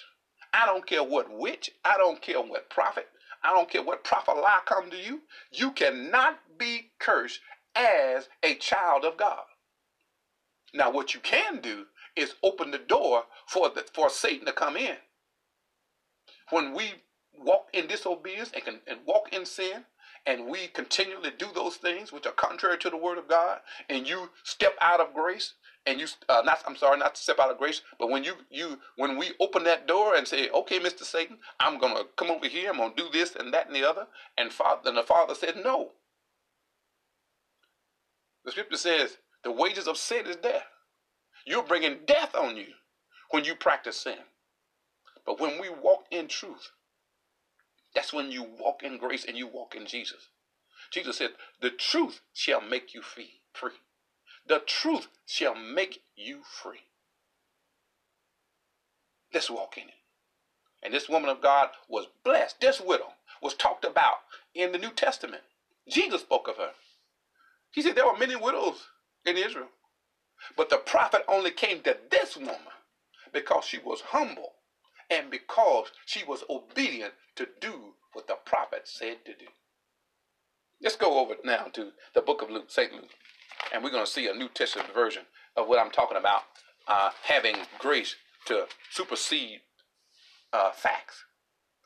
I 0.53 0.65
don't 0.65 0.85
care 0.85 1.03
what 1.03 1.29
witch, 1.29 1.69
I 1.85 1.97
don't 1.97 2.21
care 2.21 2.41
what 2.41 2.69
prophet, 2.69 3.07
I 3.43 3.53
don't 3.53 3.69
care 3.69 3.83
what 3.83 4.03
prophet 4.03 4.35
lie 4.35 4.61
come 4.65 4.89
to 4.89 4.97
you. 4.97 5.21
You 5.51 5.71
cannot 5.71 6.39
be 6.57 6.89
cursed 6.99 7.39
as 7.75 8.29
a 8.43 8.55
child 8.55 9.05
of 9.05 9.17
God. 9.17 9.43
Now, 10.73 10.91
what 10.91 11.13
you 11.13 11.19
can 11.19 11.61
do 11.61 11.85
is 12.15 12.35
open 12.43 12.71
the 12.71 12.77
door 12.79 13.23
for 13.47 13.69
the, 13.69 13.85
for 13.93 14.09
Satan 14.09 14.45
to 14.45 14.53
come 14.53 14.77
in. 14.77 14.95
When 16.51 16.73
we 16.73 16.93
walk 17.33 17.67
in 17.73 17.87
disobedience 17.87 18.51
and, 18.53 18.63
can, 18.63 18.79
and 18.87 18.99
walk 19.05 19.33
in 19.33 19.45
sin, 19.45 19.85
and 20.25 20.47
we 20.47 20.67
continually 20.67 21.31
do 21.37 21.47
those 21.55 21.77
things 21.77 22.11
which 22.11 22.25
are 22.27 22.33
contrary 22.33 22.77
to 22.79 22.89
the 22.89 22.97
word 22.97 23.17
of 23.17 23.27
God, 23.27 23.59
and 23.89 24.07
you 24.07 24.29
step 24.43 24.75
out 24.81 24.99
of 24.99 25.13
grace, 25.13 25.53
and 25.89 25.99
you 25.99 26.07
uh, 26.29 26.43
not 26.45 26.63
I'm 26.67 26.77
sorry, 26.77 26.99
not 26.99 27.15
to 27.15 27.21
step 27.21 27.39
out 27.39 27.51
of 27.51 27.59
grace, 27.59 27.81
but 27.99 28.09
when 28.09 28.23
you 28.23 28.35
you 28.51 28.79
when 28.97 29.17
we 29.17 29.31
open 29.41 29.65
that 29.65 29.87
door 29.87 30.15
and 30.15 30.27
say, 30.27 30.49
okay, 30.51 30.79
Mister 30.79 31.05
Satan, 31.05 31.39
I'm 31.59 31.79
gonna 31.79 32.03
come 32.17 32.31
over 32.31 32.47
here, 32.47 32.71
I'm 32.71 32.77
gonna 32.77 32.93
do 32.95 33.09
this 33.11 33.35
and 33.35 33.53
that 33.53 33.67
and 33.67 33.75
the 33.75 33.89
other, 33.89 34.07
and 34.37 34.53
father 34.53 34.89
and 34.89 34.97
the 34.97 35.03
father 35.03 35.35
said 35.35 35.55
no. 35.63 35.91
The 38.45 38.51
scripture 38.51 38.77
says 38.77 39.17
the 39.43 39.51
wages 39.51 39.87
of 39.87 39.97
sin 39.97 40.27
is 40.27 40.37
death. 40.37 40.65
You're 41.45 41.63
bringing 41.63 41.99
death 42.07 42.35
on 42.35 42.57
you 42.57 42.67
when 43.31 43.45
you 43.45 43.55
practice 43.55 43.97
sin. 43.97 44.17
But 45.25 45.39
when 45.39 45.61
we 45.61 45.69
walk 45.69 46.05
in 46.11 46.27
truth, 46.27 46.71
that's 47.95 48.13
when 48.13 48.31
you 48.31 48.45
walk 48.59 48.83
in 48.83 48.97
grace 48.97 49.25
and 49.25 49.37
you 49.37 49.47
walk 49.47 49.75
in 49.75 49.85
Jesus. 49.87 50.29
Jesus 50.91 51.17
said, 51.17 51.31
The 51.61 51.71
truth 51.71 52.21
shall 52.33 52.61
make 52.61 52.93
you 52.93 53.01
free. 53.01 53.41
The 54.49 54.59
truth 54.65 55.07
shall 55.27 55.55
make 55.55 56.01
you 56.15 56.41
free. 56.43 56.81
Let's 59.31 59.49
walk 59.49 59.77
in 59.77 59.83
it. 59.89 59.93
And 60.81 60.93
this 60.93 61.07
woman 61.07 61.29
of 61.29 61.41
God 61.41 61.69
was 61.87 62.07
blessed. 62.23 62.59
This 62.59 62.81
widow 62.81 63.13
was 63.43 63.53
talked 63.53 63.85
about 63.85 64.17
in 64.55 64.71
the 64.71 64.79
New 64.79 64.91
Testament. 64.91 65.43
Jesus 65.87 66.21
spoke 66.21 66.47
of 66.47 66.57
her. 66.57 66.71
He 67.71 67.83
said 67.83 67.95
there 67.95 68.07
were 68.07 68.17
many 68.17 68.35
widows 68.35 68.87
in 69.23 69.37
Israel. 69.37 69.69
But 70.57 70.69
the 70.69 70.77
prophet 70.77 71.23
only 71.27 71.51
came 71.51 71.81
to 71.83 71.97
this 72.09 72.35
woman 72.35 72.55
because 73.31 73.65
she 73.65 73.77
was 73.77 74.01
humble 74.01 74.53
and 75.11 75.29
because 75.29 75.91
she 76.07 76.23
was 76.23 76.43
obedient 76.49 77.13
to 77.35 77.47
do 77.61 77.93
what 78.13 78.27
the 78.27 78.37
prophet 78.45 78.87
said 78.87 79.25
to 79.25 79.33
do. 79.33 79.45
Let's 80.81 80.95
go 80.95 81.19
over 81.19 81.35
now 81.43 81.65
to 81.73 81.91
the 82.15 82.21
book 82.21 82.41
of 82.41 82.49
Luke, 82.49 82.71
St. 82.71 82.93
Luke, 82.93 83.11
and 83.73 83.83
we're 83.83 83.91
going 83.91 84.05
to 84.05 84.11
see 84.11 84.27
a 84.27 84.33
New 84.33 84.49
Testament 84.49 84.93
version 84.93 85.23
of 85.55 85.67
what 85.67 85.79
I'm 85.79 85.91
talking 85.91 86.17
about 86.17 86.43
uh, 86.87 87.11
having 87.23 87.55
grace 87.77 88.15
to 88.45 88.65
supersede 88.91 89.61
uh, 90.51 90.71
facts, 90.71 91.23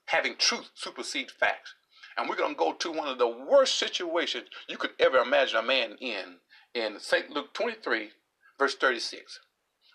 having 0.06 0.36
truth 0.38 0.70
supersede 0.76 1.32
facts. 1.32 1.76
And 2.18 2.30
we're 2.30 2.36
going 2.36 2.54
to 2.54 2.60
go 2.60 2.74
to 2.74 2.92
one 2.92 3.08
of 3.08 3.18
the 3.18 3.28
worst 3.28 3.76
situations 3.76 4.46
you 4.70 4.78
could 4.78 4.92
ever 5.00 5.18
imagine 5.18 5.58
a 5.58 5.64
man 5.64 5.96
in, 6.00 6.36
in 6.74 7.00
St. 7.00 7.32
Luke 7.32 7.54
23, 7.54 8.12
verse 8.60 8.76
36. 8.76 9.40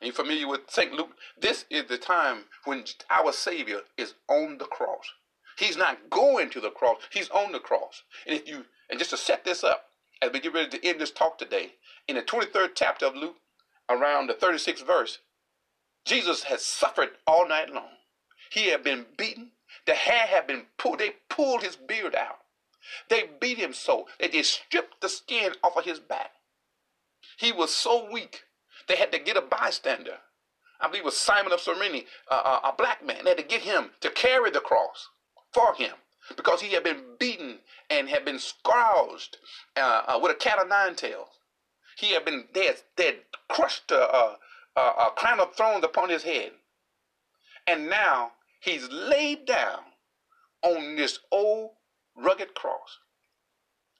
Are 0.00 0.06
you 0.06 0.12
familiar 0.12 0.48
with 0.48 0.62
St. 0.68 0.92
Luke? 0.92 1.10
This 1.40 1.64
is 1.70 1.84
the 1.84 1.98
time 1.98 2.44
when 2.64 2.84
our 3.10 3.32
Savior 3.32 3.80
is 3.96 4.14
on 4.28 4.58
the 4.58 4.64
cross. 4.64 5.12
He's 5.58 5.76
not 5.76 6.10
going 6.10 6.50
to 6.50 6.60
the 6.60 6.70
cross, 6.70 6.98
he's 7.10 7.30
on 7.30 7.52
the 7.52 7.58
cross. 7.58 8.02
And 8.26 8.36
if 8.36 8.48
you 8.48 8.64
and 8.90 8.98
just 8.98 9.10
to 9.10 9.16
set 9.16 9.44
this 9.44 9.64
up, 9.64 9.87
as 10.20 10.32
we 10.32 10.40
get 10.40 10.52
ready 10.52 10.78
to 10.78 10.86
end 10.86 11.00
this 11.00 11.10
talk 11.10 11.38
today, 11.38 11.74
in 12.06 12.16
the 12.16 12.22
23rd 12.22 12.70
chapter 12.74 13.06
of 13.06 13.16
Luke, 13.16 13.36
around 13.88 14.26
the 14.26 14.34
36th 14.34 14.86
verse, 14.86 15.18
Jesus 16.04 16.44
has 16.44 16.64
suffered 16.64 17.10
all 17.26 17.48
night 17.48 17.72
long. 17.72 17.90
He 18.50 18.70
had 18.70 18.82
been 18.82 19.06
beaten. 19.16 19.50
The 19.86 19.94
hair 19.94 20.26
had 20.26 20.46
been 20.46 20.66
pulled. 20.78 21.00
They 21.00 21.16
pulled 21.28 21.62
his 21.62 21.76
beard 21.76 22.14
out. 22.14 22.38
They 23.10 23.28
beat 23.40 23.58
him 23.58 23.74
so 23.74 24.08
that 24.18 24.32
they 24.32 24.42
stripped 24.42 25.00
the 25.00 25.08
skin 25.08 25.52
off 25.62 25.76
of 25.76 25.84
his 25.84 26.00
back. 26.00 26.32
He 27.36 27.52
was 27.52 27.74
so 27.74 28.10
weak, 28.10 28.44
they 28.88 28.96
had 28.96 29.12
to 29.12 29.18
get 29.18 29.36
a 29.36 29.42
bystander. 29.42 30.18
I 30.80 30.86
believe 30.86 31.02
it 31.02 31.04
was 31.04 31.16
Simon 31.16 31.52
of 31.52 31.60
Cyrene, 31.60 32.04
a 32.30 32.72
black 32.76 33.04
man. 33.04 33.24
They 33.24 33.30
had 33.30 33.38
to 33.38 33.44
get 33.44 33.62
him 33.62 33.90
to 34.00 34.10
carry 34.10 34.50
the 34.50 34.60
cross 34.60 35.08
for 35.52 35.74
him 35.74 35.92
because 36.36 36.60
he 36.60 36.72
had 36.74 36.84
been 36.84 37.02
beaten 37.18 37.58
and 37.90 38.08
had 38.08 38.24
been 38.24 38.38
scourged 38.38 39.38
uh, 39.76 40.02
uh, 40.06 40.18
with 40.22 40.32
a 40.32 40.34
cat 40.34 40.58
of 40.58 40.68
nine 40.68 40.94
tails. 40.94 41.28
He 41.96 42.12
had 42.12 42.24
been, 42.24 42.48
they 42.54 42.66
had 42.98 43.16
crushed 43.48 43.90
a, 43.90 44.36
a, 44.76 44.80
a 44.80 45.10
crown 45.16 45.40
of 45.40 45.54
thorns 45.54 45.84
upon 45.84 46.10
his 46.10 46.22
head. 46.22 46.52
And 47.66 47.88
now 47.88 48.32
he's 48.60 48.88
laid 48.90 49.46
down 49.46 49.80
on 50.62 50.96
this 50.96 51.18
old 51.30 51.72
rugged 52.16 52.54
cross, 52.54 52.98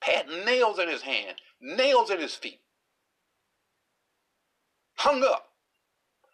had 0.02 0.28
nails 0.28 0.78
in 0.78 0.88
his 0.88 1.02
hand, 1.02 1.36
nails 1.60 2.10
in 2.10 2.20
his 2.20 2.34
feet, 2.34 2.60
hung 4.96 5.22
up. 5.22 5.48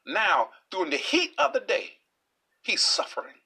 Now, 0.06 0.50
during 0.70 0.90
the 0.90 0.96
heat 0.96 1.32
of 1.38 1.52
the 1.52 1.60
day, 1.60 1.98
he's 2.62 2.82
suffering 2.82 3.36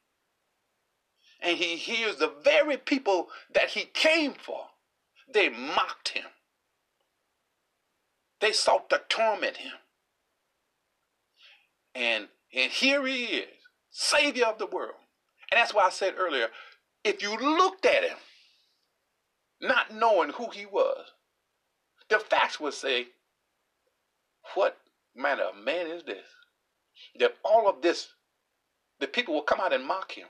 and 1.41 1.57
he 1.57 1.77
hears 1.77 2.17
the 2.17 2.33
very 2.43 2.77
people 2.77 3.29
that 3.53 3.71
he 3.71 3.85
came 3.85 4.35
for, 4.35 4.67
they 5.33 5.49
mocked 5.49 6.11
him. 6.11 6.25
They 8.41 8.53
sought 8.53 8.91
to 8.91 9.03
torment 9.09 9.59
him. 9.59 9.73
And, 11.95 12.29
and 12.55 12.71
here 12.71 13.07
he 13.07 13.25
is, 13.25 13.49
Savior 13.91 14.47
of 14.47 14.59
the 14.59 14.67
world. 14.67 14.95
And 15.51 15.59
that's 15.59 15.75
why 15.75 15.85
I 15.85 15.91
said 15.91 16.15
earlier 16.17 16.49
if 17.05 17.23
you 17.23 17.37
looked 17.37 17.87
at 17.87 18.05
him, 18.05 18.17
not 19.61 19.95
knowing 19.95 20.31
who 20.31 20.51
he 20.51 20.67
was, 20.67 21.13
the 22.09 22.19
facts 22.19 22.61
would 22.61 22.75
say, 22.75 23.09
What 24.55 24.79
manner 25.15 25.45
of 25.45 25.57
man 25.57 25.87
is 25.87 26.03
this? 26.03 26.27
That 27.19 27.37
all 27.45 27.69
of 27.69 27.83
this, 27.83 28.09
the 29.01 29.07
people 29.07 29.35
will 29.35 29.43
come 29.43 29.61
out 29.61 29.73
and 29.73 29.85
mock 29.85 30.13
him. 30.13 30.27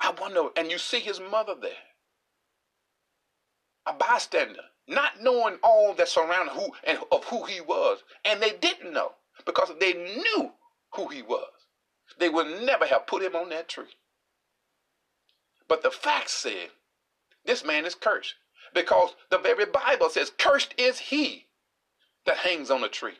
I 0.00 0.12
wonder, 0.20 0.48
and 0.56 0.70
you 0.70 0.78
see 0.78 1.00
his 1.00 1.20
mother 1.20 1.54
there, 1.60 1.72
a 3.86 3.92
bystander, 3.92 4.62
not 4.86 5.22
knowing 5.22 5.58
all 5.62 5.94
that 5.94 6.08
surrounded 6.08 6.52
who 6.52 6.72
and 6.84 6.98
of 7.10 7.24
who 7.24 7.44
he 7.44 7.60
was, 7.60 7.98
and 8.24 8.40
they 8.40 8.52
didn't 8.52 8.92
know 8.92 9.12
because 9.44 9.70
they 9.80 9.92
knew 9.92 10.52
who 10.94 11.08
he 11.08 11.22
was. 11.22 11.50
They 12.18 12.28
would 12.28 12.62
never 12.64 12.86
have 12.86 13.06
put 13.06 13.22
him 13.22 13.36
on 13.36 13.50
that 13.50 13.68
tree. 13.68 13.96
But 15.68 15.82
the 15.82 15.90
facts 15.90 16.32
said 16.32 16.70
this 17.44 17.64
man 17.64 17.84
is 17.84 17.94
cursed 17.94 18.34
because 18.74 19.14
the 19.30 19.38
very 19.38 19.66
Bible 19.66 20.10
says, 20.10 20.32
Cursed 20.38 20.74
is 20.78 20.98
he 20.98 21.46
that 22.26 22.38
hangs 22.38 22.70
on 22.70 22.84
a 22.84 22.88
tree. 22.88 23.18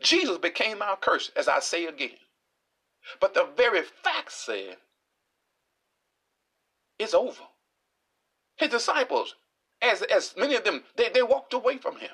Jesus 0.00 0.38
became 0.38 0.82
our 0.82 0.96
curse, 0.96 1.30
as 1.36 1.48
I 1.48 1.60
say 1.60 1.86
again. 1.86 2.16
But 3.20 3.34
the 3.34 3.48
very 3.56 3.82
facts 3.82 4.34
said 4.34 4.78
it's 6.98 7.14
over. 7.14 7.42
His 8.56 8.70
disciples, 8.70 9.34
as, 9.82 10.02
as 10.02 10.34
many 10.36 10.54
of 10.54 10.64
them, 10.64 10.82
they, 10.96 11.08
they 11.08 11.22
walked 11.22 11.54
away 11.54 11.78
from 11.78 11.96
him. 11.98 12.10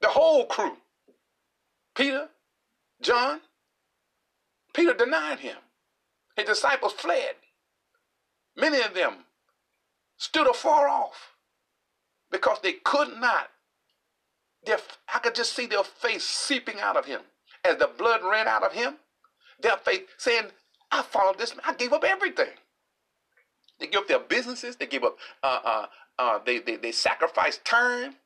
The 0.00 0.08
whole 0.08 0.46
crew. 0.46 0.76
Peter, 1.94 2.28
John, 3.02 3.40
Peter 4.72 4.94
denied 4.94 5.40
him. 5.40 5.56
His 6.36 6.46
disciples 6.46 6.92
fled. 6.92 7.34
Many 8.56 8.80
of 8.80 8.94
them 8.94 9.24
stood 10.16 10.48
afar 10.48 10.88
off 10.88 11.34
because 12.30 12.58
they 12.62 12.74
could 12.74 13.18
not. 13.20 13.48
Their, 14.64 14.78
I 15.12 15.18
could 15.18 15.34
just 15.34 15.54
see 15.54 15.66
their 15.66 15.84
face 15.84 16.24
seeping 16.24 16.78
out 16.80 16.96
of 16.96 17.06
him. 17.06 17.20
As 17.64 17.76
the 17.78 17.90
blood 17.98 18.20
ran 18.22 18.46
out 18.46 18.62
of 18.62 18.72
him, 18.72 18.96
their 19.60 19.76
face 19.78 20.02
saying, 20.16 20.46
I 20.90 21.02
followed 21.02 21.38
this 21.38 21.54
man. 21.54 21.64
I 21.66 21.74
gave 21.74 21.92
up 21.92 22.04
everything. 22.04 22.50
They 23.80 23.86
give 23.86 24.02
up 24.02 24.08
their 24.08 24.18
businesses. 24.18 24.76
They 24.76 24.86
give 24.86 25.04
up. 25.04 25.16
Uh, 25.42 25.60
uh, 25.64 25.86
uh, 26.18 26.38
they, 26.44 26.58
they 26.58 26.76
they 26.76 26.92
sacrifice 26.92 27.58
time. 27.64 28.16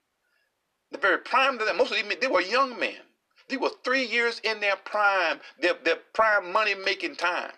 The 0.90 0.98
very 0.98 1.18
prime 1.18 1.58
of. 1.60 1.76
Most 1.76 1.92
of 1.92 1.98
them 1.98 2.12
they 2.20 2.26
were 2.26 2.40
young 2.40 2.78
men. 2.78 3.00
They 3.48 3.56
were 3.56 3.70
three 3.84 4.04
years 4.06 4.40
in 4.44 4.60
their 4.60 4.76
prime, 4.76 5.40
their 5.60 5.74
their 5.84 5.98
prime 6.14 6.52
money 6.52 6.74
making 6.74 7.16
time. 7.16 7.52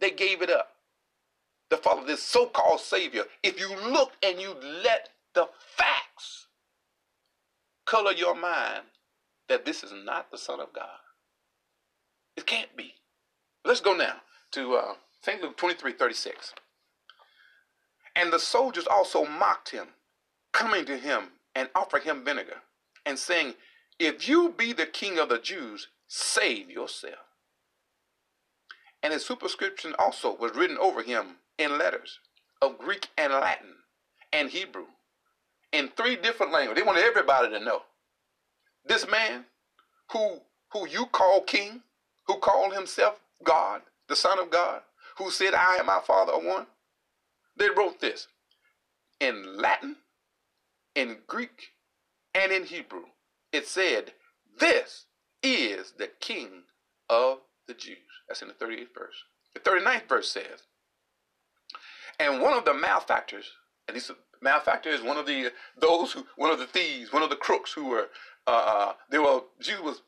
They 0.00 0.10
gave 0.10 0.42
it 0.42 0.50
up 0.50 0.70
to 1.70 1.76
follow 1.76 2.04
this 2.04 2.22
so-called 2.22 2.80
savior. 2.80 3.24
If 3.42 3.58
you 3.58 3.74
look 3.90 4.12
and 4.22 4.40
you 4.40 4.54
let 4.84 5.10
the 5.34 5.48
facts 5.76 6.46
color 7.86 8.12
your 8.12 8.34
mind 8.34 8.82
that 9.48 9.64
this 9.64 9.82
is 9.82 9.92
not 9.92 10.30
the 10.30 10.38
Son 10.38 10.60
of 10.60 10.72
God. 10.72 10.98
It 12.36 12.46
can't 12.46 12.74
be. 12.76 12.94
Let's 13.64 13.80
go 13.80 13.94
now 13.94 14.16
to 14.52 14.74
uh, 14.74 14.94
St. 15.22 15.42
Luke 15.42 15.56
23 15.56 15.92
36. 15.92 16.54
And 18.14 18.32
the 18.32 18.38
soldiers 18.38 18.86
also 18.86 19.24
mocked 19.24 19.70
him, 19.70 19.88
coming 20.52 20.84
to 20.86 20.96
him 20.96 21.24
and 21.54 21.68
offering 21.74 22.04
him 22.04 22.24
vinegar, 22.24 22.62
and 23.06 23.18
saying, 23.18 23.54
If 23.98 24.28
you 24.28 24.50
be 24.56 24.72
the 24.72 24.86
king 24.86 25.18
of 25.18 25.28
the 25.28 25.38
Jews, 25.38 25.88
save 26.06 26.70
yourself. 26.70 27.14
And 29.02 29.12
his 29.12 29.24
superscription 29.24 29.94
also 29.98 30.34
was 30.34 30.54
written 30.54 30.78
over 30.78 31.02
him 31.02 31.36
in 31.58 31.78
letters 31.78 32.20
of 32.60 32.78
Greek 32.78 33.08
and 33.18 33.32
Latin 33.32 33.74
and 34.32 34.50
Hebrew 34.50 34.86
in 35.72 35.88
three 35.88 36.16
different 36.16 36.52
languages. 36.52 36.80
They 36.80 36.86
wanted 36.86 37.04
everybody 37.04 37.50
to 37.50 37.64
know. 37.64 37.82
This 38.84 39.08
man 39.08 39.44
who 40.12 40.40
who 40.72 40.88
you 40.88 41.06
call 41.06 41.42
king, 41.42 41.82
who 42.26 42.36
called 42.36 42.74
himself 42.74 43.20
God, 43.44 43.82
the 44.08 44.16
Son 44.16 44.38
of 44.38 44.50
God, 44.50 44.80
who 45.18 45.30
said, 45.30 45.54
I 45.54 45.76
and 45.78 45.86
my 45.86 46.00
Father 46.06 46.32
are 46.32 46.40
one, 46.40 46.66
they 47.56 47.68
wrote 47.68 48.00
this 48.00 48.28
in 49.20 49.56
Latin, 49.56 49.96
in 50.94 51.18
Greek, 51.26 51.72
and 52.34 52.52
in 52.52 52.64
Hebrew. 52.64 53.04
It 53.52 53.66
said, 53.66 54.12
This 54.58 55.06
is 55.42 55.92
the 55.98 56.08
King 56.20 56.64
of 57.08 57.38
the 57.66 57.74
Jews. 57.74 57.96
That's 58.26 58.42
in 58.42 58.48
the 58.48 58.54
38th 58.54 58.94
verse. 58.96 59.24
The 59.54 59.60
39th 59.60 60.08
verse 60.08 60.30
says, 60.30 60.66
And 62.18 62.40
one 62.40 62.54
of 62.54 62.64
the 62.64 62.74
malefactors, 62.74 63.50
and 63.86 63.96
this 63.96 64.10
malefactor 64.40 64.88
is 64.90 65.02
one 65.02 65.18
of 65.18 65.26
the 65.26 65.50
those 65.78 66.12
who 66.12 66.26
one 66.36 66.50
of 66.50 66.58
the 66.58 66.66
thieves, 66.66 67.12
one 67.12 67.22
of 67.22 67.30
the 67.30 67.36
crooks 67.36 67.72
who 67.72 67.86
were 67.86 68.08
uh, 68.46 68.50
uh 68.50 68.92
they 69.10 69.18
were 69.18 69.42
Jews 69.60 69.80
was 69.80 70.02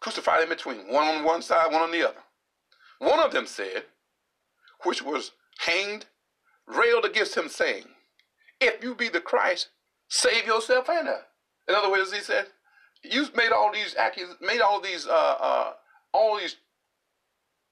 crucified 0.00 0.42
in 0.42 0.48
between, 0.48 0.92
one 0.92 1.08
on 1.08 1.24
one 1.24 1.42
side, 1.42 1.72
one 1.72 1.82
on 1.82 1.90
the 1.90 2.06
other. 2.06 2.20
One 2.98 3.20
of 3.20 3.32
them 3.32 3.46
said, 3.46 3.84
which 4.84 5.02
was 5.02 5.32
hanged 5.58 6.06
railed 6.76 7.04
against 7.04 7.36
him, 7.36 7.48
saying, 7.48 7.84
If 8.60 8.82
you 8.82 8.94
be 8.94 9.08
the 9.08 9.20
Christ, 9.20 9.68
save 10.08 10.46
yourself 10.46 10.88
and 10.88 11.08
her. 11.08 11.22
In 11.68 11.74
other 11.74 11.90
words, 11.90 12.12
he 12.12 12.20
said, 12.20 12.46
You 13.02 13.26
made 13.34 13.52
all 13.52 13.72
these 13.72 13.94
made 14.40 14.60
all 14.60 14.80
these 14.80 15.06
uh, 15.06 15.36
uh, 15.40 15.72
all 16.12 16.38
these 16.38 16.56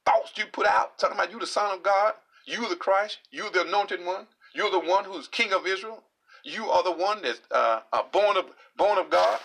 thoughts 0.04 0.32
you 0.36 0.44
put 0.52 0.66
out, 0.66 0.98
talking 0.98 1.16
about 1.16 1.30
you 1.30 1.38
the 1.38 1.46
Son 1.46 1.76
of 1.76 1.82
God, 1.82 2.14
you 2.46 2.68
the 2.68 2.76
Christ, 2.76 3.18
you 3.30 3.50
the 3.52 3.66
anointed 3.66 4.04
one, 4.04 4.26
you're 4.54 4.70
the 4.70 4.78
one 4.78 5.04
who's 5.04 5.28
King 5.28 5.52
of 5.52 5.66
Israel, 5.66 6.02
you 6.44 6.66
are 6.66 6.82
the 6.82 6.92
one 6.92 7.22
that's 7.22 7.40
uh, 7.50 7.80
uh 7.92 8.02
born 8.12 8.36
of 8.36 8.46
born 8.76 8.98
of 8.98 9.10
God. 9.10 9.40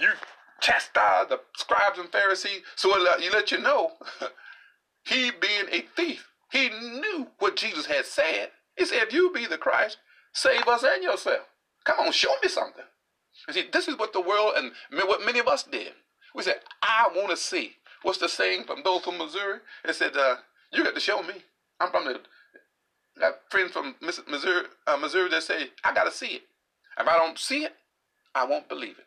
You 0.00 0.08
chastise 0.60 1.28
the 1.28 1.40
scribes 1.56 1.98
and 1.98 2.10
Pharisees, 2.10 2.62
so 2.76 2.92
he 3.18 3.30
let 3.30 3.52
you 3.52 3.58
know 3.58 3.92
he 5.04 5.30
being 5.30 5.66
a 5.70 5.82
thief 5.96 6.31
he 6.52 6.68
knew 6.68 7.28
what 7.38 7.56
Jesus 7.56 7.86
had 7.86 8.04
said. 8.04 8.50
He 8.76 8.84
said, 8.84 9.02
If 9.02 9.12
you 9.12 9.32
be 9.32 9.46
the 9.46 9.58
Christ, 9.58 9.96
save 10.32 10.68
us 10.68 10.84
and 10.84 11.02
yourself. 11.02 11.46
Come 11.84 12.00
on, 12.00 12.12
show 12.12 12.34
me 12.42 12.48
something. 12.48 12.84
You 13.48 13.54
see, 13.54 13.64
this 13.72 13.88
is 13.88 13.98
what 13.98 14.12
the 14.12 14.20
world 14.20 14.52
and 14.56 14.72
what 14.92 15.24
many 15.24 15.38
of 15.38 15.48
us 15.48 15.62
did. 15.64 15.92
We 16.34 16.42
said, 16.42 16.60
I 16.82 17.10
want 17.14 17.30
to 17.30 17.36
see. 17.36 17.76
What's 18.02 18.18
the 18.18 18.28
saying 18.28 18.64
from 18.64 18.82
those 18.84 19.02
from 19.02 19.18
Missouri? 19.18 19.60
It 19.84 19.94
said, 19.94 20.16
uh, 20.16 20.36
you 20.72 20.84
got 20.84 20.94
to 20.94 21.00
show 21.00 21.22
me. 21.22 21.34
I'm 21.80 21.90
from 21.90 22.04
the, 22.04 22.20
got 23.18 23.34
friends 23.48 23.72
from 23.72 23.94
Missouri, 24.00 24.66
uh, 24.86 24.96
Missouri 24.96 25.30
that 25.30 25.42
say, 25.42 25.70
I 25.84 25.94
got 25.94 26.04
to 26.04 26.10
see 26.10 26.34
it. 26.34 26.42
If 26.98 27.08
I 27.08 27.16
don't 27.16 27.38
see 27.38 27.64
it, 27.64 27.74
I 28.34 28.44
won't 28.44 28.68
believe 28.68 28.98
it. 28.98 29.06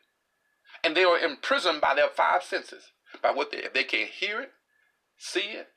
And 0.84 0.96
they 0.96 1.04
are 1.04 1.20
imprisoned 1.20 1.82
by 1.82 1.96
their 1.96 2.10
five 2.10 2.44
senses, 2.44 2.92
by 3.22 3.32
what 3.32 3.52
they, 3.52 3.58
if 3.58 3.74
they 3.74 3.84
can't 3.84 4.10
hear 4.10 4.42
it, 4.42 4.52
see 5.18 5.40
it, 5.52 5.68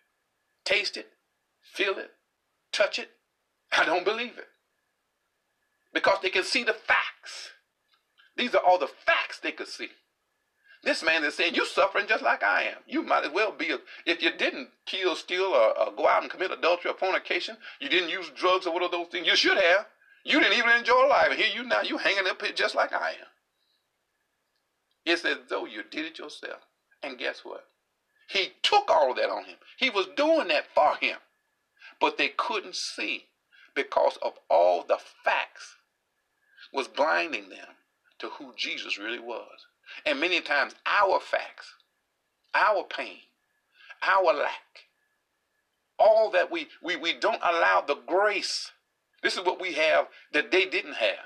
taste 0.64 0.96
it, 0.96 1.08
feel 1.72 1.98
it, 1.98 2.10
touch 2.72 2.98
it, 2.98 3.10
I 3.72 3.84
don't 3.84 4.04
believe 4.04 4.38
it. 4.38 4.48
Because 5.92 6.18
they 6.22 6.30
can 6.30 6.44
see 6.44 6.64
the 6.64 6.74
facts. 6.74 7.50
These 8.36 8.54
are 8.54 8.62
all 8.64 8.78
the 8.78 8.86
facts 8.86 9.40
they 9.40 9.52
could 9.52 9.68
see. 9.68 9.88
This 10.84 11.02
man 11.02 11.24
is 11.24 11.34
saying, 11.34 11.54
You're 11.54 11.66
suffering 11.66 12.06
just 12.08 12.22
like 12.22 12.42
I 12.42 12.64
am. 12.64 12.78
You 12.86 13.02
might 13.02 13.24
as 13.24 13.32
well 13.32 13.52
be, 13.52 13.72
a, 13.72 13.78
if 14.06 14.22
you 14.22 14.30
didn't 14.36 14.68
kill, 14.86 15.16
steal, 15.16 15.44
or, 15.44 15.78
or, 15.78 15.92
go 15.92 16.06
out 16.06 16.22
and 16.22 16.30
commit 16.30 16.52
adultery 16.52 16.90
or 16.90 16.94
fornication, 16.94 17.56
you 17.80 17.88
didn't 17.88 18.10
use 18.10 18.30
drugs 18.36 18.66
or 18.66 18.72
one 18.72 18.84
of 18.84 18.92
those 18.92 19.08
things, 19.08 19.26
you 19.26 19.36
should 19.36 19.58
have. 19.58 19.86
You 20.24 20.40
didn't 20.40 20.58
even 20.58 20.70
enjoy 20.70 21.06
life. 21.08 21.30
And 21.30 21.38
here 21.38 21.50
you 21.54 21.64
now, 21.64 21.82
you 21.82 21.98
hanging 21.98 22.28
up 22.28 22.40
here 22.42 22.52
just 22.52 22.74
like 22.74 22.92
I 22.92 23.10
am. 23.10 23.26
It's 25.04 25.24
as 25.24 25.38
though 25.48 25.64
you 25.64 25.82
did 25.90 26.04
it 26.04 26.18
yourself. 26.18 26.60
And 27.02 27.18
guess 27.18 27.40
what? 27.42 27.64
He 28.28 28.52
took 28.62 28.90
all 28.90 29.10
of 29.10 29.16
that 29.16 29.30
on 29.30 29.44
him. 29.44 29.56
He 29.78 29.90
was 29.90 30.06
doing 30.16 30.48
that 30.48 30.64
for 30.74 30.96
him. 30.96 31.16
But 32.00 32.18
they 32.18 32.28
couldn't 32.28 32.76
see 32.76 33.24
because 33.74 34.18
of 34.22 34.34
all 34.48 34.84
the 34.84 34.98
facts 35.24 35.76
was 36.72 36.88
blinding 36.88 37.48
them 37.48 37.76
to 38.18 38.28
who 38.28 38.52
Jesus 38.56 38.98
really 38.98 39.18
was. 39.18 39.66
And 40.04 40.20
many 40.20 40.40
times 40.40 40.74
our 40.86 41.20
facts, 41.20 41.74
our 42.54 42.84
pain, 42.84 43.18
our 44.02 44.34
lack, 44.34 44.86
all 45.98 46.30
that 46.30 46.50
we, 46.50 46.68
we, 46.82 46.96
we 46.96 47.14
don't 47.14 47.42
allow 47.42 47.82
the 47.86 47.96
grace. 48.06 48.70
This 49.22 49.36
is 49.36 49.44
what 49.44 49.60
we 49.60 49.72
have 49.74 50.06
that 50.32 50.50
they 50.50 50.66
didn't 50.66 50.94
have. 50.94 51.18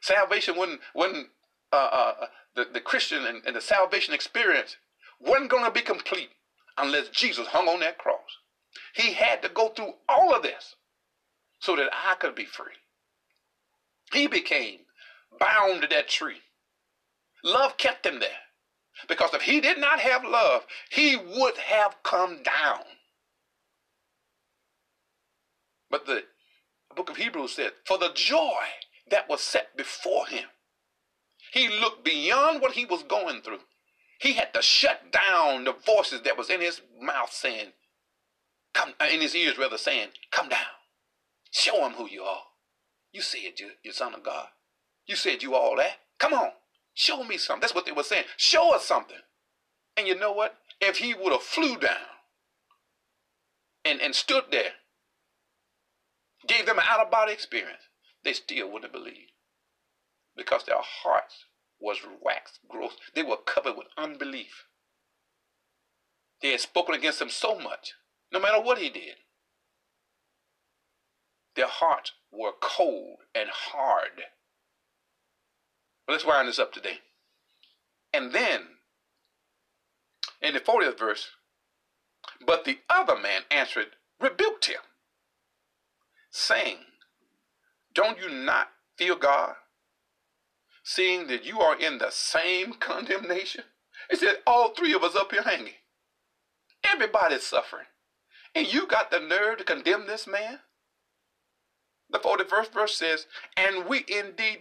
Salvation 0.00 0.56
wasn't, 0.56 0.80
wasn't 0.94 1.28
uh, 1.72 1.76
uh, 1.76 2.26
the, 2.54 2.66
the 2.72 2.80
Christian 2.80 3.26
and, 3.26 3.42
and 3.46 3.56
the 3.56 3.60
salvation 3.60 4.14
experience 4.14 4.76
wasn't 5.20 5.50
going 5.50 5.64
to 5.64 5.70
be 5.70 5.80
complete 5.80 6.30
unless 6.78 7.08
Jesus 7.08 7.48
hung 7.48 7.68
on 7.68 7.80
that 7.80 7.98
cross. 7.98 8.38
He 8.94 9.12
had 9.12 9.42
to 9.42 9.48
go 9.48 9.68
through 9.68 9.94
all 10.08 10.34
of 10.34 10.42
this 10.42 10.76
so 11.58 11.76
that 11.76 11.90
I 11.92 12.14
could 12.16 12.34
be 12.34 12.44
free. 12.44 12.72
He 14.12 14.26
became 14.26 14.80
bound 15.38 15.82
to 15.82 15.88
that 15.88 16.08
tree. 16.08 16.40
Love 17.42 17.76
kept 17.76 18.06
him 18.06 18.20
there. 18.20 18.30
Because 19.08 19.34
if 19.34 19.42
he 19.42 19.60
did 19.60 19.78
not 19.78 20.00
have 20.00 20.24
love, 20.24 20.66
he 20.90 21.16
would 21.16 21.56
have 21.56 21.96
come 22.02 22.42
down. 22.42 22.84
But 25.90 26.06
the 26.06 26.22
book 26.94 27.10
of 27.10 27.16
Hebrews 27.16 27.52
said, 27.52 27.72
for 27.84 27.98
the 27.98 28.12
joy 28.14 28.62
that 29.10 29.28
was 29.28 29.40
set 29.40 29.76
before 29.76 30.26
him, 30.26 30.44
he 31.52 31.68
looked 31.68 32.04
beyond 32.04 32.62
what 32.62 32.72
he 32.72 32.84
was 32.84 33.02
going 33.02 33.42
through. 33.42 33.60
He 34.18 34.32
had 34.32 34.54
to 34.54 34.62
shut 34.62 35.12
down 35.12 35.64
the 35.64 35.72
voices 35.72 36.22
that 36.22 36.38
was 36.38 36.50
in 36.50 36.60
his 36.60 36.80
mouth 37.00 37.32
saying, 37.32 37.72
come, 38.74 38.92
uh, 39.00 39.06
in 39.10 39.20
his 39.20 39.34
ears 39.34 39.58
rather 39.58 39.78
saying, 39.78 40.08
come 40.30 40.48
down. 40.48 40.58
Show 41.50 41.86
him 41.86 41.92
who 41.92 42.08
you 42.08 42.22
are. 42.22 42.42
You 43.12 43.22
said 43.22 43.58
you, 43.58 43.70
you're 43.82 43.94
son 43.94 44.14
of 44.14 44.22
God. 44.22 44.48
You 45.06 45.16
said 45.16 45.42
you 45.42 45.54
all 45.54 45.76
that. 45.76 45.98
Come 46.18 46.34
on. 46.34 46.50
Show 46.94 47.24
me 47.24 47.38
something. 47.38 47.60
That's 47.60 47.74
what 47.74 47.86
they 47.86 47.92
were 47.92 48.02
saying. 48.02 48.24
Show 48.36 48.74
us 48.74 48.84
something. 48.84 49.16
And 49.96 50.06
you 50.06 50.18
know 50.18 50.32
what? 50.32 50.56
If 50.80 50.98
he 50.98 51.14
would 51.14 51.32
have 51.32 51.42
flew 51.42 51.76
down 51.76 51.96
and, 53.84 54.00
and 54.00 54.14
stood 54.14 54.44
there, 54.50 54.72
gave 56.46 56.66
them 56.66 56.78
an 56.78 56.84
out 56.88 57.00
of 57.00 57.10
body 57.10 57.32
experience, 57.32 57.88
they 58.24 58.32
still 58.32 58.70
wouldn't 58.70 58.92
believe. 58.92 59.28
Because 60.36 60.64
their 60.64 60.80
hearts 60.80 61.44
was 61.80 61.98
waxed 62.20 62.58
gross. 62.68 62.96
They 63.14 63.22
were 63.22 63.36
covered 63.36 63.76
with 63.76 63.86
unbelief. 63.96 64.64
They 66.42 66.50
had 66.50 66.60
spoken 66.60 66.94
against 66.94 67.22
him 67.22 67.30
so 67.30 67.58
much, 67.58 67.94
no 68.34 68.40
matter 68.40 68.60
what 68.60 68.78
he 68.78 68.90
did. 68.90 69.14
Their 71.54 71.68
hearts 71.68 72.12
were 72.32 72.50
cold 72.60 73.18
and 73.32 73.48
hard. 73.48 74.24
But 76.04 76.14
let's 76.14 76.26
wind 76.26 76.48
this 76.48 76.58
up 76.58 76.72
today. 76.72 76.98
And 78.12 78.32
then, 78.32 78.62
in 80.42 80.52
the 80.52 80.60
40th 80.60 80.98
verse, 80.98 81.28
but 82.44 82.64
the 82.64 82.80
other 82.90 83.16
man 83.16 83.42
answered, 83.52 83.96
rebuked 84.20 84.66
him, 84.66 84.80
saying, 86.30 86.78
Don't 87.94 88.18
you 88.18 88.28
not 88.28 88.68
fear 88.96 89.14
God, 89.14 89.54
seeing 90.82 91.28
that 91.28 91.44
you 91.44 91.60
are 91.60 91.78
in 91.78 91.98
the 91.98 92.10
same 92.10 92.72
condemnation? 92.74 93.64
He 94.10 94.16
said, 94.16 94.38
All 94.44 94.74
three 94.74 94.92
of 94.92 95.04
us 95.04 95.14
up 95.14 95.30
here 95.30 95.42
hanging. 95.42 95.74
Everybody's 96.84 97.46
suffering. 97.46 97.86
And 98.54 98.72
you 98.72 98.86
got 98.86 99.10
the 99.10 99.20
nerve 99.20 99.58
to 99.58 99.64
condemn 99.64 100.06
this 100.06 100.26
man? 100.26 100.60
The 102.10 102.18
41st 102.18 102.72
verse 102.72 102.96
says, 102.96 103.26
And 103.56 103.86
we 103.86 104.04
indeed 104.08 104.60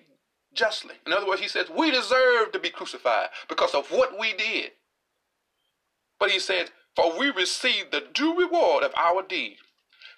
justly. 0.54 0.96
In 1.06 1.14
other 1.14 1.28
words, 1.28 1.42
he 1.42 1.48
says, 1.48 1.68
we 1.70 1.92
deserve 1.92 2.52
to 2.52 2.60
be 2.60 2.70
crucified 2.70 3.30
because 3.50 3.74
of 3.74 3.88
what 3.92 4.20
we 4.20 4.34
did. 4.34 4.72
But 6.20 6.32
he 6.32 6.40
said, 6.40 6.72
for 6.96 7.18
we 7.18 7.30
received 7.30 7.92
the 7.92 8.04
due 8.14 8.38
reward 8.38 8.84
of 8.84 8.94
our 8.96 9.24
deed. 9.24 9.58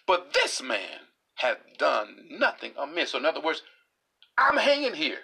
But 0.07 0.33
this 0.33 0.61
man 0.61 0.99
hath 1.35 1.57
done 1.77 2.25
nothing 2.29 2.71
amiss. 2.77 3.11
So 3.11 3.17
in 3.17 3.25
other 3.25 3.41
words, 3.41 3.63
I'm 4.37 4.57
hanging 4.57 4.93
here. 4.93 5.19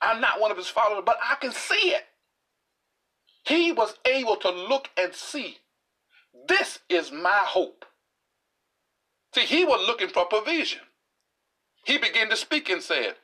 I'm 0.00 0.20
not 0.20 0.40
one 0.40 0.50
of 0.50 0.56
his 0.56 0.68
followers, 0.68 1.02
but 1.04 1.18
I 1.22 1.34
can 1.36 1.52
see 1.52 1.90
it. 1.90 2.04
He 3.44 3.72
was 3.72 3.94
able 4.04 4.36
to 4.36 4.50
look 4.50 4.88
and 4.96 5.12
see. 5.14 5.58
This 6.46 6.78
is 6.88 7.10
my 7.10 7.40
hope. 7.42 7.84
See, 9.34 9.42
he 9.42 9.64
was 9.64 9.86
looking 9.86 10.08
for 10.08 10.24
provision. 10.26 10.80
He 11.84 11.98
began 11.98 12.28
to 12.30 12.36
speak 12.36 12.68
and 12.68 12.82
said, 12.82 13.14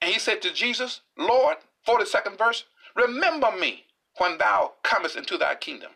and 0.00 0.10
he 0.10 0.18
said 0.18 0.42
to 0.42 0.52
Jesus, 0.52 1.00
Lord, 1.16 1.56
42nd 1.86 2.38
verse, 2.38 2.64
remember 2.96 3.50
me 3.58 3.84
when 4.18 4.38
thou 4.38 4.72
comest 4.82 5.16
into 5.16 5.38
thy 5.38 5.54
kingdom. 5.54 5.92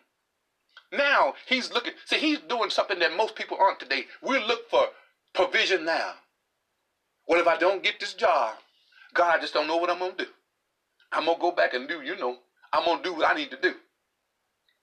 Now 0.93 1.35
he's 1.47 1.73
looking, 1.73 1.93
see, 2.05 2.19
he's 2.19 2.39
doing 2.41 2.71
something 2.71 2.99
that 3.01 3.17
most 3.17 3.35
people 3.35 3.59
aren't 3.61 3.81
today. 3.81 4.05
We 4.23 4.39
look 4.39 4.71
for 4.71 4.87
provision 5.35 5.85
now. 5.85 6.15
What 7.27 7.41
if 7.41 7.47
I 7.47 7.57
don't 7.57 7.83
get 7.83 7.99
this 7.99 8.15
job? 8.15 8.55
God, 9.15 9.37
I 9.37 9.41
just 9.41 9.55
don't 9.55 9.67
know 9.67 9.77
what 9.77 9.91
I'm 9.91 9.99
going 9.99 10.17
to 10.17 10.25
do. 10.25 10.31
I'm 11.13 11.25
going 11.25 11.37
to 11.37 11.41
go 11.41 11.51
back 11.51 11.75
and 11.75 11.89
do, 11.89 12.03
you 12.03 12.17
know, 12.17 12.37
I'm 12.73 12.85
going 12.85 12.99
to 12.99 13.03
do 13.03 13.15
what 13.15 13.29
I 13.31 13.35
need 13.35 13.51
to 13.51 13.61
do. 13.61 13.75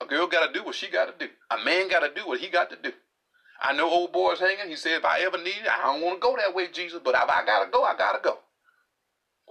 A 0.01 0.05
girl 0.05 0.27
got 0.27 0.47
to 0.47 0.53
do 0.53 0.65
what 0.65 0.75
she 0.75 0.89
got 0.89 1.05
to 1.17 1.25
do. 1.25 1.31
A 1.51 1.63
man 1.63 1.89
got 1.89 2.01
to 2.01 2.13
do 2.13 2.27
what 2.27 2.39
he 2.39 2.49
got 2.49 2.69
to 2.71 2.75
do. 2.75 2.91
I 3.61 3.73
know 3.73 3.89
old 3.89 4.11
boy's 4.11 4.39
hanging. 4.39 4.69
He 4.69 4.75
said, 4.75 4.93
if 4.97 5.05
I 5.05 5.19
ever 5.19 5.37
need 5.37 5.61
it, 5.63 5.69
I 5.69 5.83
don't 5.83 6.01
want 6.01 6.17
to 6.17 6.19
go 6.19 6.35
that 6.37 6.53
way, 6.53 6.67
Jesus, 6.71 6.99
but 7.03 7.15
if 7.15 7.29
I 7.29 7.45
got 7.45 7.63
to 7.65 7.71
go, 7.71 7.83
I 7.83 7.95
got 7.97 8.13
to 8.13 8.19
go. 8.21 8.39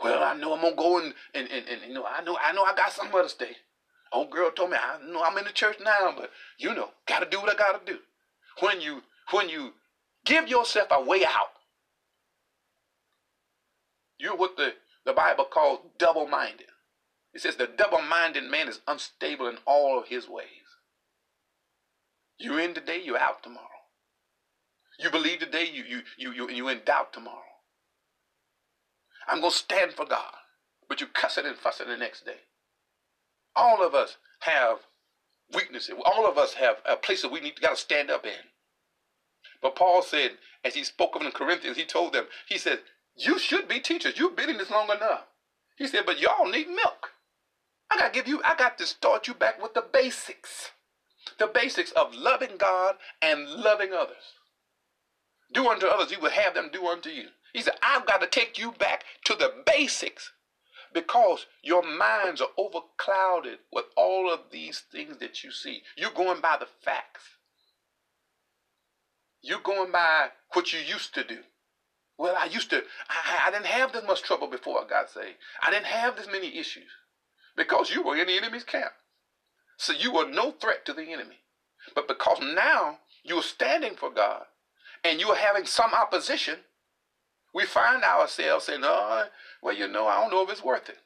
Well, 0.03 0.23
I 0.23 0.35
know 0.35 0.55
I'm 0.55 0.63
gonna 0.63 0.77
go 0.77 0.99
and, 0.99 1.15
and, 1.35 1.49
and, 1.51 1.67
and, 1.69 1.83
you 1.87 1.95
know 1.95 2.05
I 2.05 2.23
know 2.25 2.37
I 2.43 2.53
know 2.53 2.65
I 2.65 2.75
got 2.75 2.93
somewhere 2.93 3.23
to 3.23 3.29
stay. 3.29 3.57
Old 4.13 4.31
girl 4.31 4.51
told 4.51 4.71
me 4.71 4.77
I 4.77 4.99
know 5.11 5.23
I'm 5.23 5.39
in 5.39 5.45
the 5.45 5.53
church 5.53 5.77
now, 5.83 6.13
but 6.17 6.31
you 6.59 6.75
know, 6.75 6.91
gotta 7.07 7.29
do 7.29 7.41
what 7.41 7.51
I 7.51 7.55
gotta 7.55 7.81
do. 7.85 7.99
When 8.61 8.81
you 8.81 9.03
when 9.31 9.49
you 9.49 9.73
give 10.25 10.49
yourself 10.49 10.89
a 10.91 11.03
way 11.03 11.25
out, 11.25 11.53
you're 14.19 14.37
what 14.37 14.57
the, 14.57 14.75
the 15.05 15.13
Bible 15.13 15.45
calls 15.45 15.81
double-minded. 15.99 16.67
It 17.35 17.41
says 17.41 17.57
the 17.57 17.67
double-minded 17.67 18.45
man 18.45 18.69
is 18.69 18.81
unstable 18.87 19.47
in 19.49 19.59
all 19.65 19.99
of 19.99 20.09
his 20.09 20.29
ways. 20.29 20.47
You're 22.39 22.61
in 22.61 22.75
today, 22.75 23.01
you're 23.03 23.19
out 23.19 23.43
tomorrow. 23.43 23.67
You 24.99 25.11
believe 25.11 25.39
today, 25.39 25.69
you 25.73 25.85
you 25.85 26.03
you 26.19 26.33
you 26.33 26.51
you 26.51 26.69
in 26.69 26.81
doubt 26.85 27.13
tomorrow. 27.13 27.39
I'm 29.27 29.41
going 29.41 29.53
to 29.53 29.57
stand 29.57 29.93
for 29.93 30.05
God. 30.05 30.35
But 30.89 31.01
you 31.01 31.07
cuss 31.07 31.39
it 31.39 31.47
and 31.47 31.57
fuss 31.57 31.81
it 31.81 31.87
the 31.87 31.97
next 31.97 32.27
day. 32.27 32.37
All 33.57 33.87
of 33.87 33.95
us 33.95 34.19
have 34.41 34.79
weaknesses. 35.55 35.95
All 36.05 36.27
of 36.27 36.37
us 36.37 36.55
have 36.55 36.77
a 36.85 36.97
place 36.97 37.23
that 37.23 37.33
we 37.33 37.41
need 37.41 37.57
to 37.57 37.63
got 37.63 37.71
to 37.71 37.77
stand 37.77 38.11
up 38.11 38.27
in. 38.27 38.51
But 39.63 39.77
Paul 39.77 40.03
said, 40.03 40.33
as 40.65 40.75
he 40.75 40.85
spoke 40.85 41.17
of 41.17 41.23
the 41.23 41.31
Corinthians, 41.31 41.77
he 41.77 41.85
told 41.85 42.13
them, 42.13 42.27
he 42.49 42.59
said, 42.59 42.81
you 43.17 43.39
should 43.39 43.69
be 43.69 43.81
teachers. 43.81 44.19
You've 44.19 44.37
been 44.37 44.51
in 44.51 44.59
this 44.59 44.71
long 44.71 44.91
enough. 44.91 45.25
He 45.77 45.87
said, 45.87 46.05
but 46.05 46.21
y'all 46.21 46.51
need 46.51 46.69
milk. 46.69 47.13
I 47.93 47.99
got 47.99 48.13
to 48.15 48.19
give 48.19 48.29
you, 48.29 48.41
I 48.43 48.55
got 48.55 48.79
to 48.79 48.87
start 48.87 49.29
you 49.29 49.35
back 49.35 49.63
with 49.63 49.75
the 49.75 49.85
basics. 49.93 50.71
The 51.39 51.47
basics 51.47 51.93
of 51.93 52.15
loving 52.15 52.57
God 52.57 52.97
and 53.21 53.47
loving 53.49 53.93
others. 53.93 54.39
Do 55.53 55.69
unto 55.69 55.87
others, 55.87 56.11
you 56.11 56.19
will 56.19 56.31
have 56.31 56.55
them 56.55 56.71
do 56.73 56.87
unto 56.87 57.11
you. 57.11 57.27
He 57.53 57.61
said, 57.61 57.75
I've 57.83 58.07
got 58.07 58.23
to 58.23 58.27
take 58.27 58.59
you 58.59 58.73
back 58.73 59.05
to 59.25 59.35
the 59.35 59.53
basics 59.67 60.33
Because 60.95 61.47
your 61.63 61.83
minds 61.83 62.41
are 62.41 62.49
overclouded 62.59 63.59
with 63.71 63.85
all 63.95 64.33
of 64.33 64.51
these 64.51 64.81
things 64.81 65.19
that 65.19 65.45
you 65.45 65.51
see. 65.51 65.83
You're 65.97 66.11
going 66.13 66.41
by 66.41 66.57
the 66.59 66.69
facts. 66.83 67.25
You're 69.43 69.61
going 69.61 69.93
by 69.93 70.29
what 70.55 70.73
you 70.73 70.79
used 70.81 71.15
to 71.15 71.25
do. 71.25 71.41
Well, 72.17 72.37
I 72.39 72.47
used 72.47 72.71
to, 72.71 72.85
I, 73.09 73.49
I 73.49 73.51
didn't 73.51 73.67
have 73.67 73.93
this 73.93 74.05
much 74.07 74.23
trouble 74.23 74.47
before 74.47 74.83
I 74.83 74.89
got 74.89 75.11
saved. 75.11 75.37
I 75.63 75.71
didn't 75.71 75.87
have 75.87 76.17
this 76.17 76.29
many 76.31 76.57
issues 76.59 76.91
because 77.57 77.91
you 77.91 78.03
were 78.03 78.17
in 78.17 78.27
the 78.27 78.37
enemy's 78.37 78.65
camp. 78.65 78.93
So 79.77 79.93
you 79.93 80.13
were 80.13 80.29
no 80.29 80.53
threat 80.53 80.85
to 80.87 80.93
the 80.93 81.13
enemy. 81.13 81.41
But 81.95 82.09
because 82.09 82.39
now 82.41 82.99
you 83.25 83.37
are 83.37 83.43
standing 83.43 83.95
for 83.95 84.11
God 84.11 84.45
and 85.05 85.21
you 85.21 85.29
are 85.29 85.37
having 85.37 85.67
some 85.67 85.93
opposition, 85.93 86.59
we 87.55 87.65
find 87.65 88.03
ourselves 88.03 88.67
saying, 88.67 88.83
oh, 88.85 89.25
well, 89.63 89.75
you 89.75 89.89
know, 89.89 90.07
I 90.07 90.21
don't 90.21 90.31
know 90.31 90.43
if 90.43 90.51
it's 90.51 90.65
worth 90.65 90.89
it. 90.89 90.99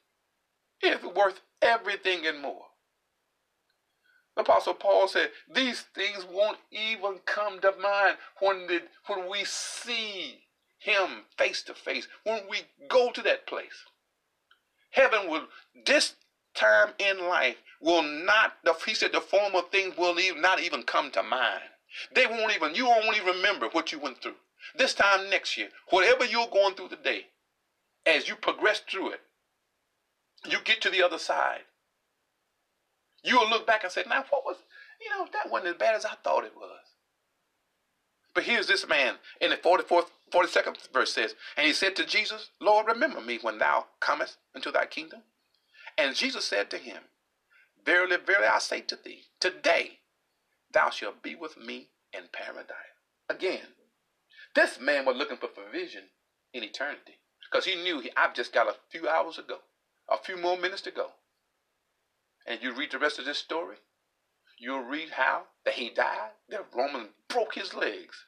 It's 0.80 1.04
worth 1.04 1.40
everything 1.62 2.26
and 2.26 2.40
more. 2.40 2.66
The 4.37 4.42
Apostle 4.42 4.74
Paul 4.74 5.09
said, 5.09 5.30
these 5.52 5.80
things 5.94 6.26
won't 6.30 6.59
even 6.70 7.20
come 7.24 7.59
to 7.61 7.72
mind 7.80 8.18
when, 8.40 8.66
the, 8.66 8.82
when 9.06 9.30
we 9.30 9.44
see 9.44 10.42
him 10.78 11.24
face 11.38 11.62
to 11.64 11.74
face, 11.74 12.06
when 12.24 12.42
we 12.50 12.59
go 12.88 13.11
to 13.12 13.22
that 13.22 13.46
place. 13.46 13.87
Heaven 14.90 15.30
will, 15.30 15.46
this 15.87 16.14
time 16.57 16.95
in 16.99 17.29
life 17.29 17.57
will 17.81 18.03
not, 18.03 18.55
he 18.87 18.95
said, 18.95 19.12
the 19.12 19.21
former 19.21 19.61
things 19.71 19.97
will 19.97 20.14
not 20.40 20.61
even 20.61 20.83
come 20.83 21.11
to 21.12 21.23
mind. 21.23 21.62
They 22.14 22.27
won't 22.27 22.55
even, 22.55 22.75
you 22.75 22.87
won't 22.87 23.16
even 23.16 23.37
remember 23.37 23.69
what 23.69 23.92
you 23.92 23.99
went 23.99 24.23
through. 24.23 24.35
This 24.77 24.95
time 24.95 25.31
next 25.31 25.57
year, 25.57 25.69
whatever 25.90 26.25
you're 26.25 26.49
going 26.49 26.75
through 26.75 26.88
today, 26.88 27.27
as 28.05 28.29
you 28.29 28.37
progress 28.37 28.81
through 28.81 29.12
it, 29.12 29.21
you 30.49 30.59
get 30.64 30.81
to 30.83 30.90
the 30.90 31.03
other 31.03 31.19
side. 31.19 31.62
You 33.23 33.38
will 33.38 33.49
look 33.49 33.66
back 33.66 33.83
and 33.83 33.92
say, 33.92 34.05
now 34.09 34.25
what 34.31 34.45
was, 34.45 34.57
you 35.01 35.11
know, 35.11 35.27
that 35.33 35.51
wasn't 35.51 35.71
as 35.71 35.77
bad 35.77 35.95
as 35.95 36.05
I 36.05 36.14
thought 36.23 36.45
it 36.45 36.57
was. 36.57 36.81
But 38.35 38.45
here's 38.45 38.66
this 38.66 38.87
man 38.87 39.14
in 39.40 39.51
the 39.51 39.57
44th, 39.57 40.09
42nd 40.31 40.92
verse 40.92 41.12
says, 41.12 41.35
And 41.57 41.66
he 41.66 41.73
said 41.73 41.97
to 41.97 42.05
Jesus, 42.05 42.51
Lord, 42.61 42.87
remember 42.87 43.21
me 43.21 43.38
when 43.40 43.59
thou 43.59 43.87
comest 44.01 44.37
into 44.55 44.71
thy 44.71 44.87
kingdom. 44.87 45.23
And 45.98 46.14
Jesus 46.14 46.44
said 46.44 46.70
to 46.70 46.78
him, 46.78 47.02
Verily, 47.85 48.16
verily, 48.24 48.46
I 48.46 48.59
say 48.59 48.80
to 48.82 48.96
thee, 48.96 49.22
today 49.40 50.00
thou 50.72 50.90
shalt 50.90 51.22
be 51.22 51.35
with 51.35 51.56
me 51.56 51.88
in 52.12 52.24
paradise. 52.32 52.74
Again, 53.28 53.74
this 54.54 54.80
man 54.80 55.04
was 55.04 55.16
looking 55.16 55.37
for 55.37 55.48
provision 55.48 56.02
in 56.52 56.64
eternity 56.64 57.20
because 57.50 57.64
he 57.64 57.76
knew 57.76 58.00
he, 58.00 58.11
I've 58.16 58.35
just 58.35 58.52
got 58.52 58.66
a 58.66 58.74
few 58.90 59.09
hours 59.09 59.37
to 59.37 59.42
go, 59.42 59.59
a 60.11 60.16
few 60.16 60.37
more 60.37 60.59
minutes 60.59 60.82
to 60.82 60.90
go. 60.90 61.09
And 62.46 62.61
you 62.62 62.72
read 62.72 62.92
the 62.92 62.98
rest 62.98 63.18
of 63.18 63.24
this 63.24 63.38
story, 63.38 63.76
you'll 64.59 64.82
read 64.82 65.11
how 65.11 65.42
that 65.64 65.74
he 65.74 65.90
died, 65.90 66.30
that 66.48 66.66
Roman 66.74 67.09
broke 67.28 67.54
his 67.54 67.74
legs 67.74 68.24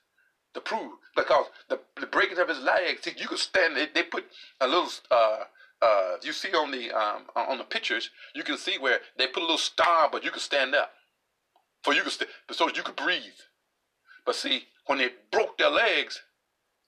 to 0.54 0.60
prove 0.60 0.92
because 1.16 1.46
the, 1.68 1.80
the 2.00 2.06
breaking 2.06 2.38
of 2.38 2.48
his 2.48 2.60
legs, 2.60 3.06
you 3.16 3.28
could 3.28 3.38
stand. 3.38 3.76
They, 3.76 3.86
they 3.92 4.02
put 4.02 4.24
a 4.60 4.68
little. 4.68 4.88
Uh, 5.10 5.44
uh, 5.80 6.16
you 6.22 6.32
see 6.32 6.52
on 6.52 6.70
the 6.70 6.90
um, 6.90 7.24
on 7.36 7.58
the 7.58 7.64
pictures, 7.64 8.10
you 8.34 8.42
can 8.42 8.58
see 8.58 8.78
where 8.78 9.00
they 9.16 9.26
put 9.26 9.42
a 9.42 9.46
little 9.46 9.58
star, 9.58 10.08
but 10.10 10.24
you 10.24 10.30
could 10.30 10.42
stand 10.42 10.74
up, 10.74 10.92
for 11.84 11.94
you 11.94 12.08
st- 12.10 12.30
so 12.50 12.68
you 12.68 12.82
could 12.82 12.96
breathe. 12.96 13.22
But 14.26 14.34
see, 14.34 14.64
when 14.86 14.98
they 14.98 15.10
broke 15.30 15.56
their 15.58 15.70
legs, 15.70 16.20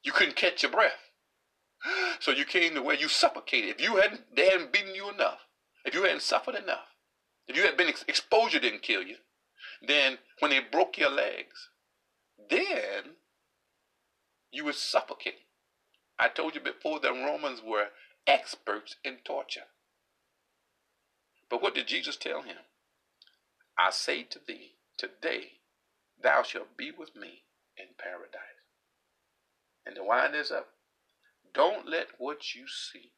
you 0.02 0.12
couldn't 0.12 0.36
catch 0.36 0.62
your 0.62 0.72
breath, 0.72 1.10
so 2.20 2.32
you 2.32 2.44
came 2.44 2.74
to 2.74 2.82
where 2.82 2.96
you 2.96 3.08
suffocated. 3.08 3.70
If 3.70 3.80
you 3.80 3.96
hadn't, 3.96 4.22
they 4.34 4.50
hadn't 4.50 4.72
beaten 4.72 4.94
you 4.94 5.10
enough. 5.10 5.38
If 5.84 5.94
you 5.94 6.02
hadn't 6.02 6.22
suffered 6.22 6.56
enough, 6.56 6.86
if 7.46 7.56
you 7.56 7.62
had 7.62 7.76
been 7.76 7.88
ex- 7.88 8.04
exposure 8.08 8.58
didn't 8.58 8.82
kill 8.82 9.02
you, 9.02 9.16
then 9.86 10.18
when 10.40 10.50
they 10.50 10.60
broke 10.60 10.98
your 10.98 11.10
legs, 11.10 11.68
then 12.50 13.14
you 14.50 14.64
would 14.64 14.74
suffocate. 14.74 15.46
I 16.18 16.28
told 16.28 16.54
you 16.54 16.60
before 16.60 17.00
the 17.00 17.12
Romans 17.12 17.62
were 17.64 17.86
experts 18.26 18.96
in 19.04 19.16
torture. 19.24 19.68
But 21.48 21.62
what 21.62 21.74
did 21.74 21.88
Jesus 21.88 22.16
tell 22.16 22.42
him? 22.42 22.56
I 23.78 23.90
say 23.90 24.22
to 24.24 24.38
thee, 24.46 24.76
today 24.96 25.60
thou 26.22 26.42
shalt 26.42 26.76
be 26.76 26.90
with 26.90 27.16
me 27.16 27.44
in 27.76 27.86
paradise. 27.98 28.40
And 29.86 29.96
to 29.96 30.04
wind 30.04 30.34
this 30.34 30.50
up, 30.50 30.68
don't 31.52 31.88
let 31.88 32.08
what 32.18 32.54
you 32.54 32.66
see, 32.68 33.12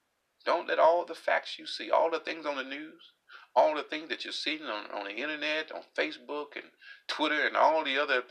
don't 0.45 0.69
let 0.69 0.79
all 0.79 1.05
the 1.05 1.15
facts 1.15 1.59
you 1.59 1.67
see, 1.67 1.91
all 1.91 2.11
the 2.11 2.21
things 2.21 2.47
on 2.47 2.57
the 2.57 2.62
news, 2.62 3.12
all 3.55 3.75
the 3.75 3.83
things 3.83 4.09
that 4.09 4.25
you're 4.25 4.33
seeing 4.33 4.62
on, 4.62 4.87
on 4.95 5.05
the 5.05 5.17
internet, 5.17 5.71
on 5.73 5.83
Facebook 5.97 6.55
and 6.55 6.65
Twitter 7.07 7.47
and 7.47 7.57
all 7.57 7.85
the 7.85 7.99
other 7.99 8.23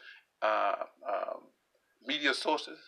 uh, 0.41 0.75
uh, 1.07 1.37
media 2.05 2.33
sources, 2.33 2.79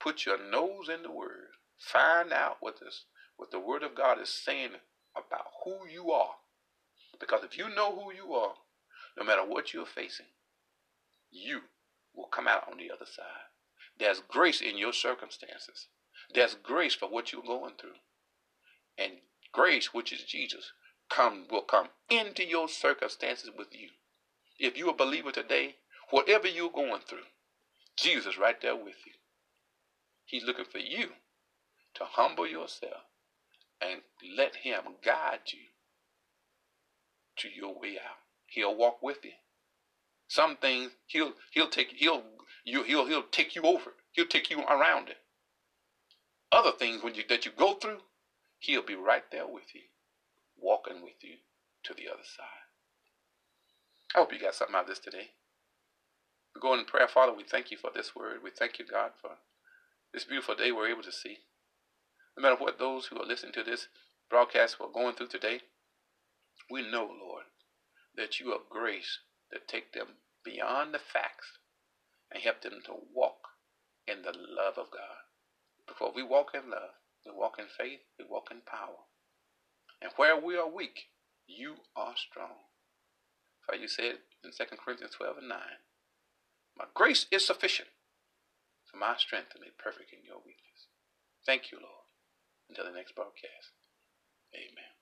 put 0.00 0.26
your 0.26 0.38
nose 0.50 0.88
in 0.92 1.02
the 1.02 1.10
Word. 1.10 1.52
Find 1.82 2.32
out 2.32 2.58
what 2.60 2.78
this, 2.80 3.06
what 3.36 3.50
the 3.50 3.58
Word 3.58 3.82
of 3.82 3.96
God 3.96 4.20
is 4.20 4.28
saying 4.28 4.70
about 5.16 5.46
who 5.64 5.86
you 5.92 6.12
are. 6.12 6.36
Because 7.18 7.42
if 7.44 7.58
you 7.58 7.68
know 7.68 7.94
who 7.94 8.12
you 8.14 8.32
are, 8.34 8.54
no 9.18 9.24
matter 9.24 9.44
what 9.44 9.74
you're 9.74 9.84
facing, 9.84 10.26
you 11.30 11.62
will 12.14 12.28
come 12.28 12.46
out 12.46 12.70
on 12.70 12.78
the 12.78 12.90
other 12.90 13.04
side. 13.04 13.50
There's 13.98 14.22
grace 14.26 14.60
in 14.60 14.78
your 14.78 14.92
circumstances. 14.92 15.88
There's 16.32 16.54
grace 16.54 16.94
for 16.94 17.08
what 17.08 17.32
you're 17.32 17.42
going 17.42 17.74
through. 17.78 17.98
And 18.96 19.14
grace, 19.52 19.92
which 19.92 20.12
is 20.12 20.22
Jesus, 20.22 20.72
come 21.10 21.46
will 21.50 21.62
come 21.62 21.88
into 22.08 22.44
your 22.44 22.68
circumstances 22.68 23.50
with 23.56 23.68
you. 23.72 23.88
If 24.58 24.76
you're 24.76 24.90
a 24.90 24.94
believer 24.94 25.32
today, 25.32 25.76
whatever 26.10 26.46
you're 26.46 26.70
going 26.70 27.02
through, 27.06 27.26
Jesus 27.96 28.34
is 28.34 28.38
right 28.38 28.60
there 28.62 28.76
with 28.76 29.04
you. 29.04 29.12
He's 30.24 30.44
looking 30.44 30.64
for 30.64 30.78
you 30.78 31.08
to 32.02 32.08
humble 32.10 32.46
yourself 32.46 33.04
and 33.80 34.00
let 34.36 34.56
him 34.56 34.82
guide 35.04 35.40
you 35.52 35.60
to 37.38 37.48
your 37.48 37.74
way 37.78 37.96
out. 37.98 38.18
He'll 38.46 38.76
walk 38.76 39.02
with 39.02 39.18
you. 39.24 39.32
Some 40.28 40.56
things 40.56 40.92
he'll 41.06 41.32
he'll 41.52 41.68
take 41.68 41.92
he'll 41.96 42.22
you 42.64 42.82
he'll 42.84 43.06
he'll 43.06 43.24
take 43.30 43.54
you 43.56 43.62
over. 43.62 43.94
He'll 44.12 44.26
take 44.26 44.50
you 44.50 44.60
around 44.62 45.08
it. 45.08 45.18
Other 46.50 46.72
things 46.72 47.02
when 47.02 47.14
you 47.14 47.22
that 47.28 47.46
you 47.46 47.52
go 47.56 47.74
through, 47.74 48.00
he'll 48.58 48.84
be 48.84 48.96
right 48.96 49.24
there 49.30 49.46
with 49.46 49.74
you, 49.74 49.82
walking 50.60 51.02
with 51.02 51.22
you 51.22 51.36
to 51.84 51.94
the 51.94 52.08
other 52.08 52.24
side. 52.24 52.46
I 54.14 54.18
hope 54.20 54.32
you 54.32 54.40
got 54.40 54.54
something 54.54 54.76
out 54.76 54.82
of 54.82 54.88
this 54.88 54.98
today. 54.98 55.30
We 56.54 56.60
go 56.60 56.74
in 56.74 56.84
prayer, 56.84 57.08
Father. 57.08 57.34
We 57.34 57.44
thank 57.44 57.70
you 57.70 57.78
for 57.78 57.90
this 57.94 58.16
word. 58.16 58.38
We 58.44 58.50
thank 58.50 58.78
you, 58.78 58.86
God, 58.86 59.12
for 59.20 59.30
this 60.12 60.24
beautiful 60.24 60.54
day 60.54 60.72
we're 60.72 60.90
able 60.90 61.02
to 61.02 61.12
see. 61.12 61.38
No 62.36 62.42
matter 62.42 62.62
what 62.62 62.78
those 62.78 63.06
who 63.06 63.18
are 63.18 63.26
listening 63.26 63.52
to 63.54 63.62
this 63.62 63.88
broadcast 64.30 64.76
are 64.80 64.88
going 64.92 65.14
through 65.14 65.28
today, 65.28 65.60
we 66.70 66.82
know, 66.82 67.04
Lord, 67.04 67.44
that 68.16 68.40
you 68.40 68.50
have 68.52 68.68
grace 68.70 69.18
to 69.52 69.58
take 69.66 69.92
them 69.92 70.16
beyond 70.44 70.94
the 70.94 70.98
facts 70.98 71.58
and 72.30 72.42
help 72.42 72.62
them 72.62 72.80
to 72.86 72.94
walk 73.14 73.48
in 74.06 74.22
the 74.22 74.32
love 74.32 74.78
of 74.78 74.90
God. 74.90 75.28
Before 75.86 76.12
we 76.14 76.22
walk 76.22 76.52
in 76.54 76.70
love, 76.70 76.96
we 77.26 77.32
walk 77.32 77.56
in 77.58 77.66
faith, 77.66 78.00
we 78.18 78.24
walk 78.28 78.48
in 78.50 78.60
power. 78.66 79.06
And 80.00 80.12
where 80.16 80.36
we 80.36 80.56
are 80.56 80.68
weak, 80.68 81.08
you 81.46 81.76
are 81.94 82.14
strong. 82.16 82.66
For 83.64 83.76
you 83.76 83.86
said 83.86 84.18
in 84.42 84.50
2 84.50 84.76
Corinthians 84.82 85.14
12 85.16 85.38
and 85.38 85.48
9, 85.48 85.58
My 86.76 86.86
grace 86.94 87.26
is 87.30 87.46
sufficient 87.46 87.88
for 88.90 88.96
my 88.96 89.16
strength 89.16 89.50
to 89.50 89.58
be 89.60 89.68
perfect 89.78 90.12
in 90.12 90.24
your 90.24 90.38
weakness. 90.38 90.88
Thank 91.46 91.70
you, 91.70 91.78
Lord. 91.78 92.01
Until 92.72 92.88
the 92.88 92.96
next 92.96 93.14
broadcast. 93.14 93.76
Amen. 94.56 95.01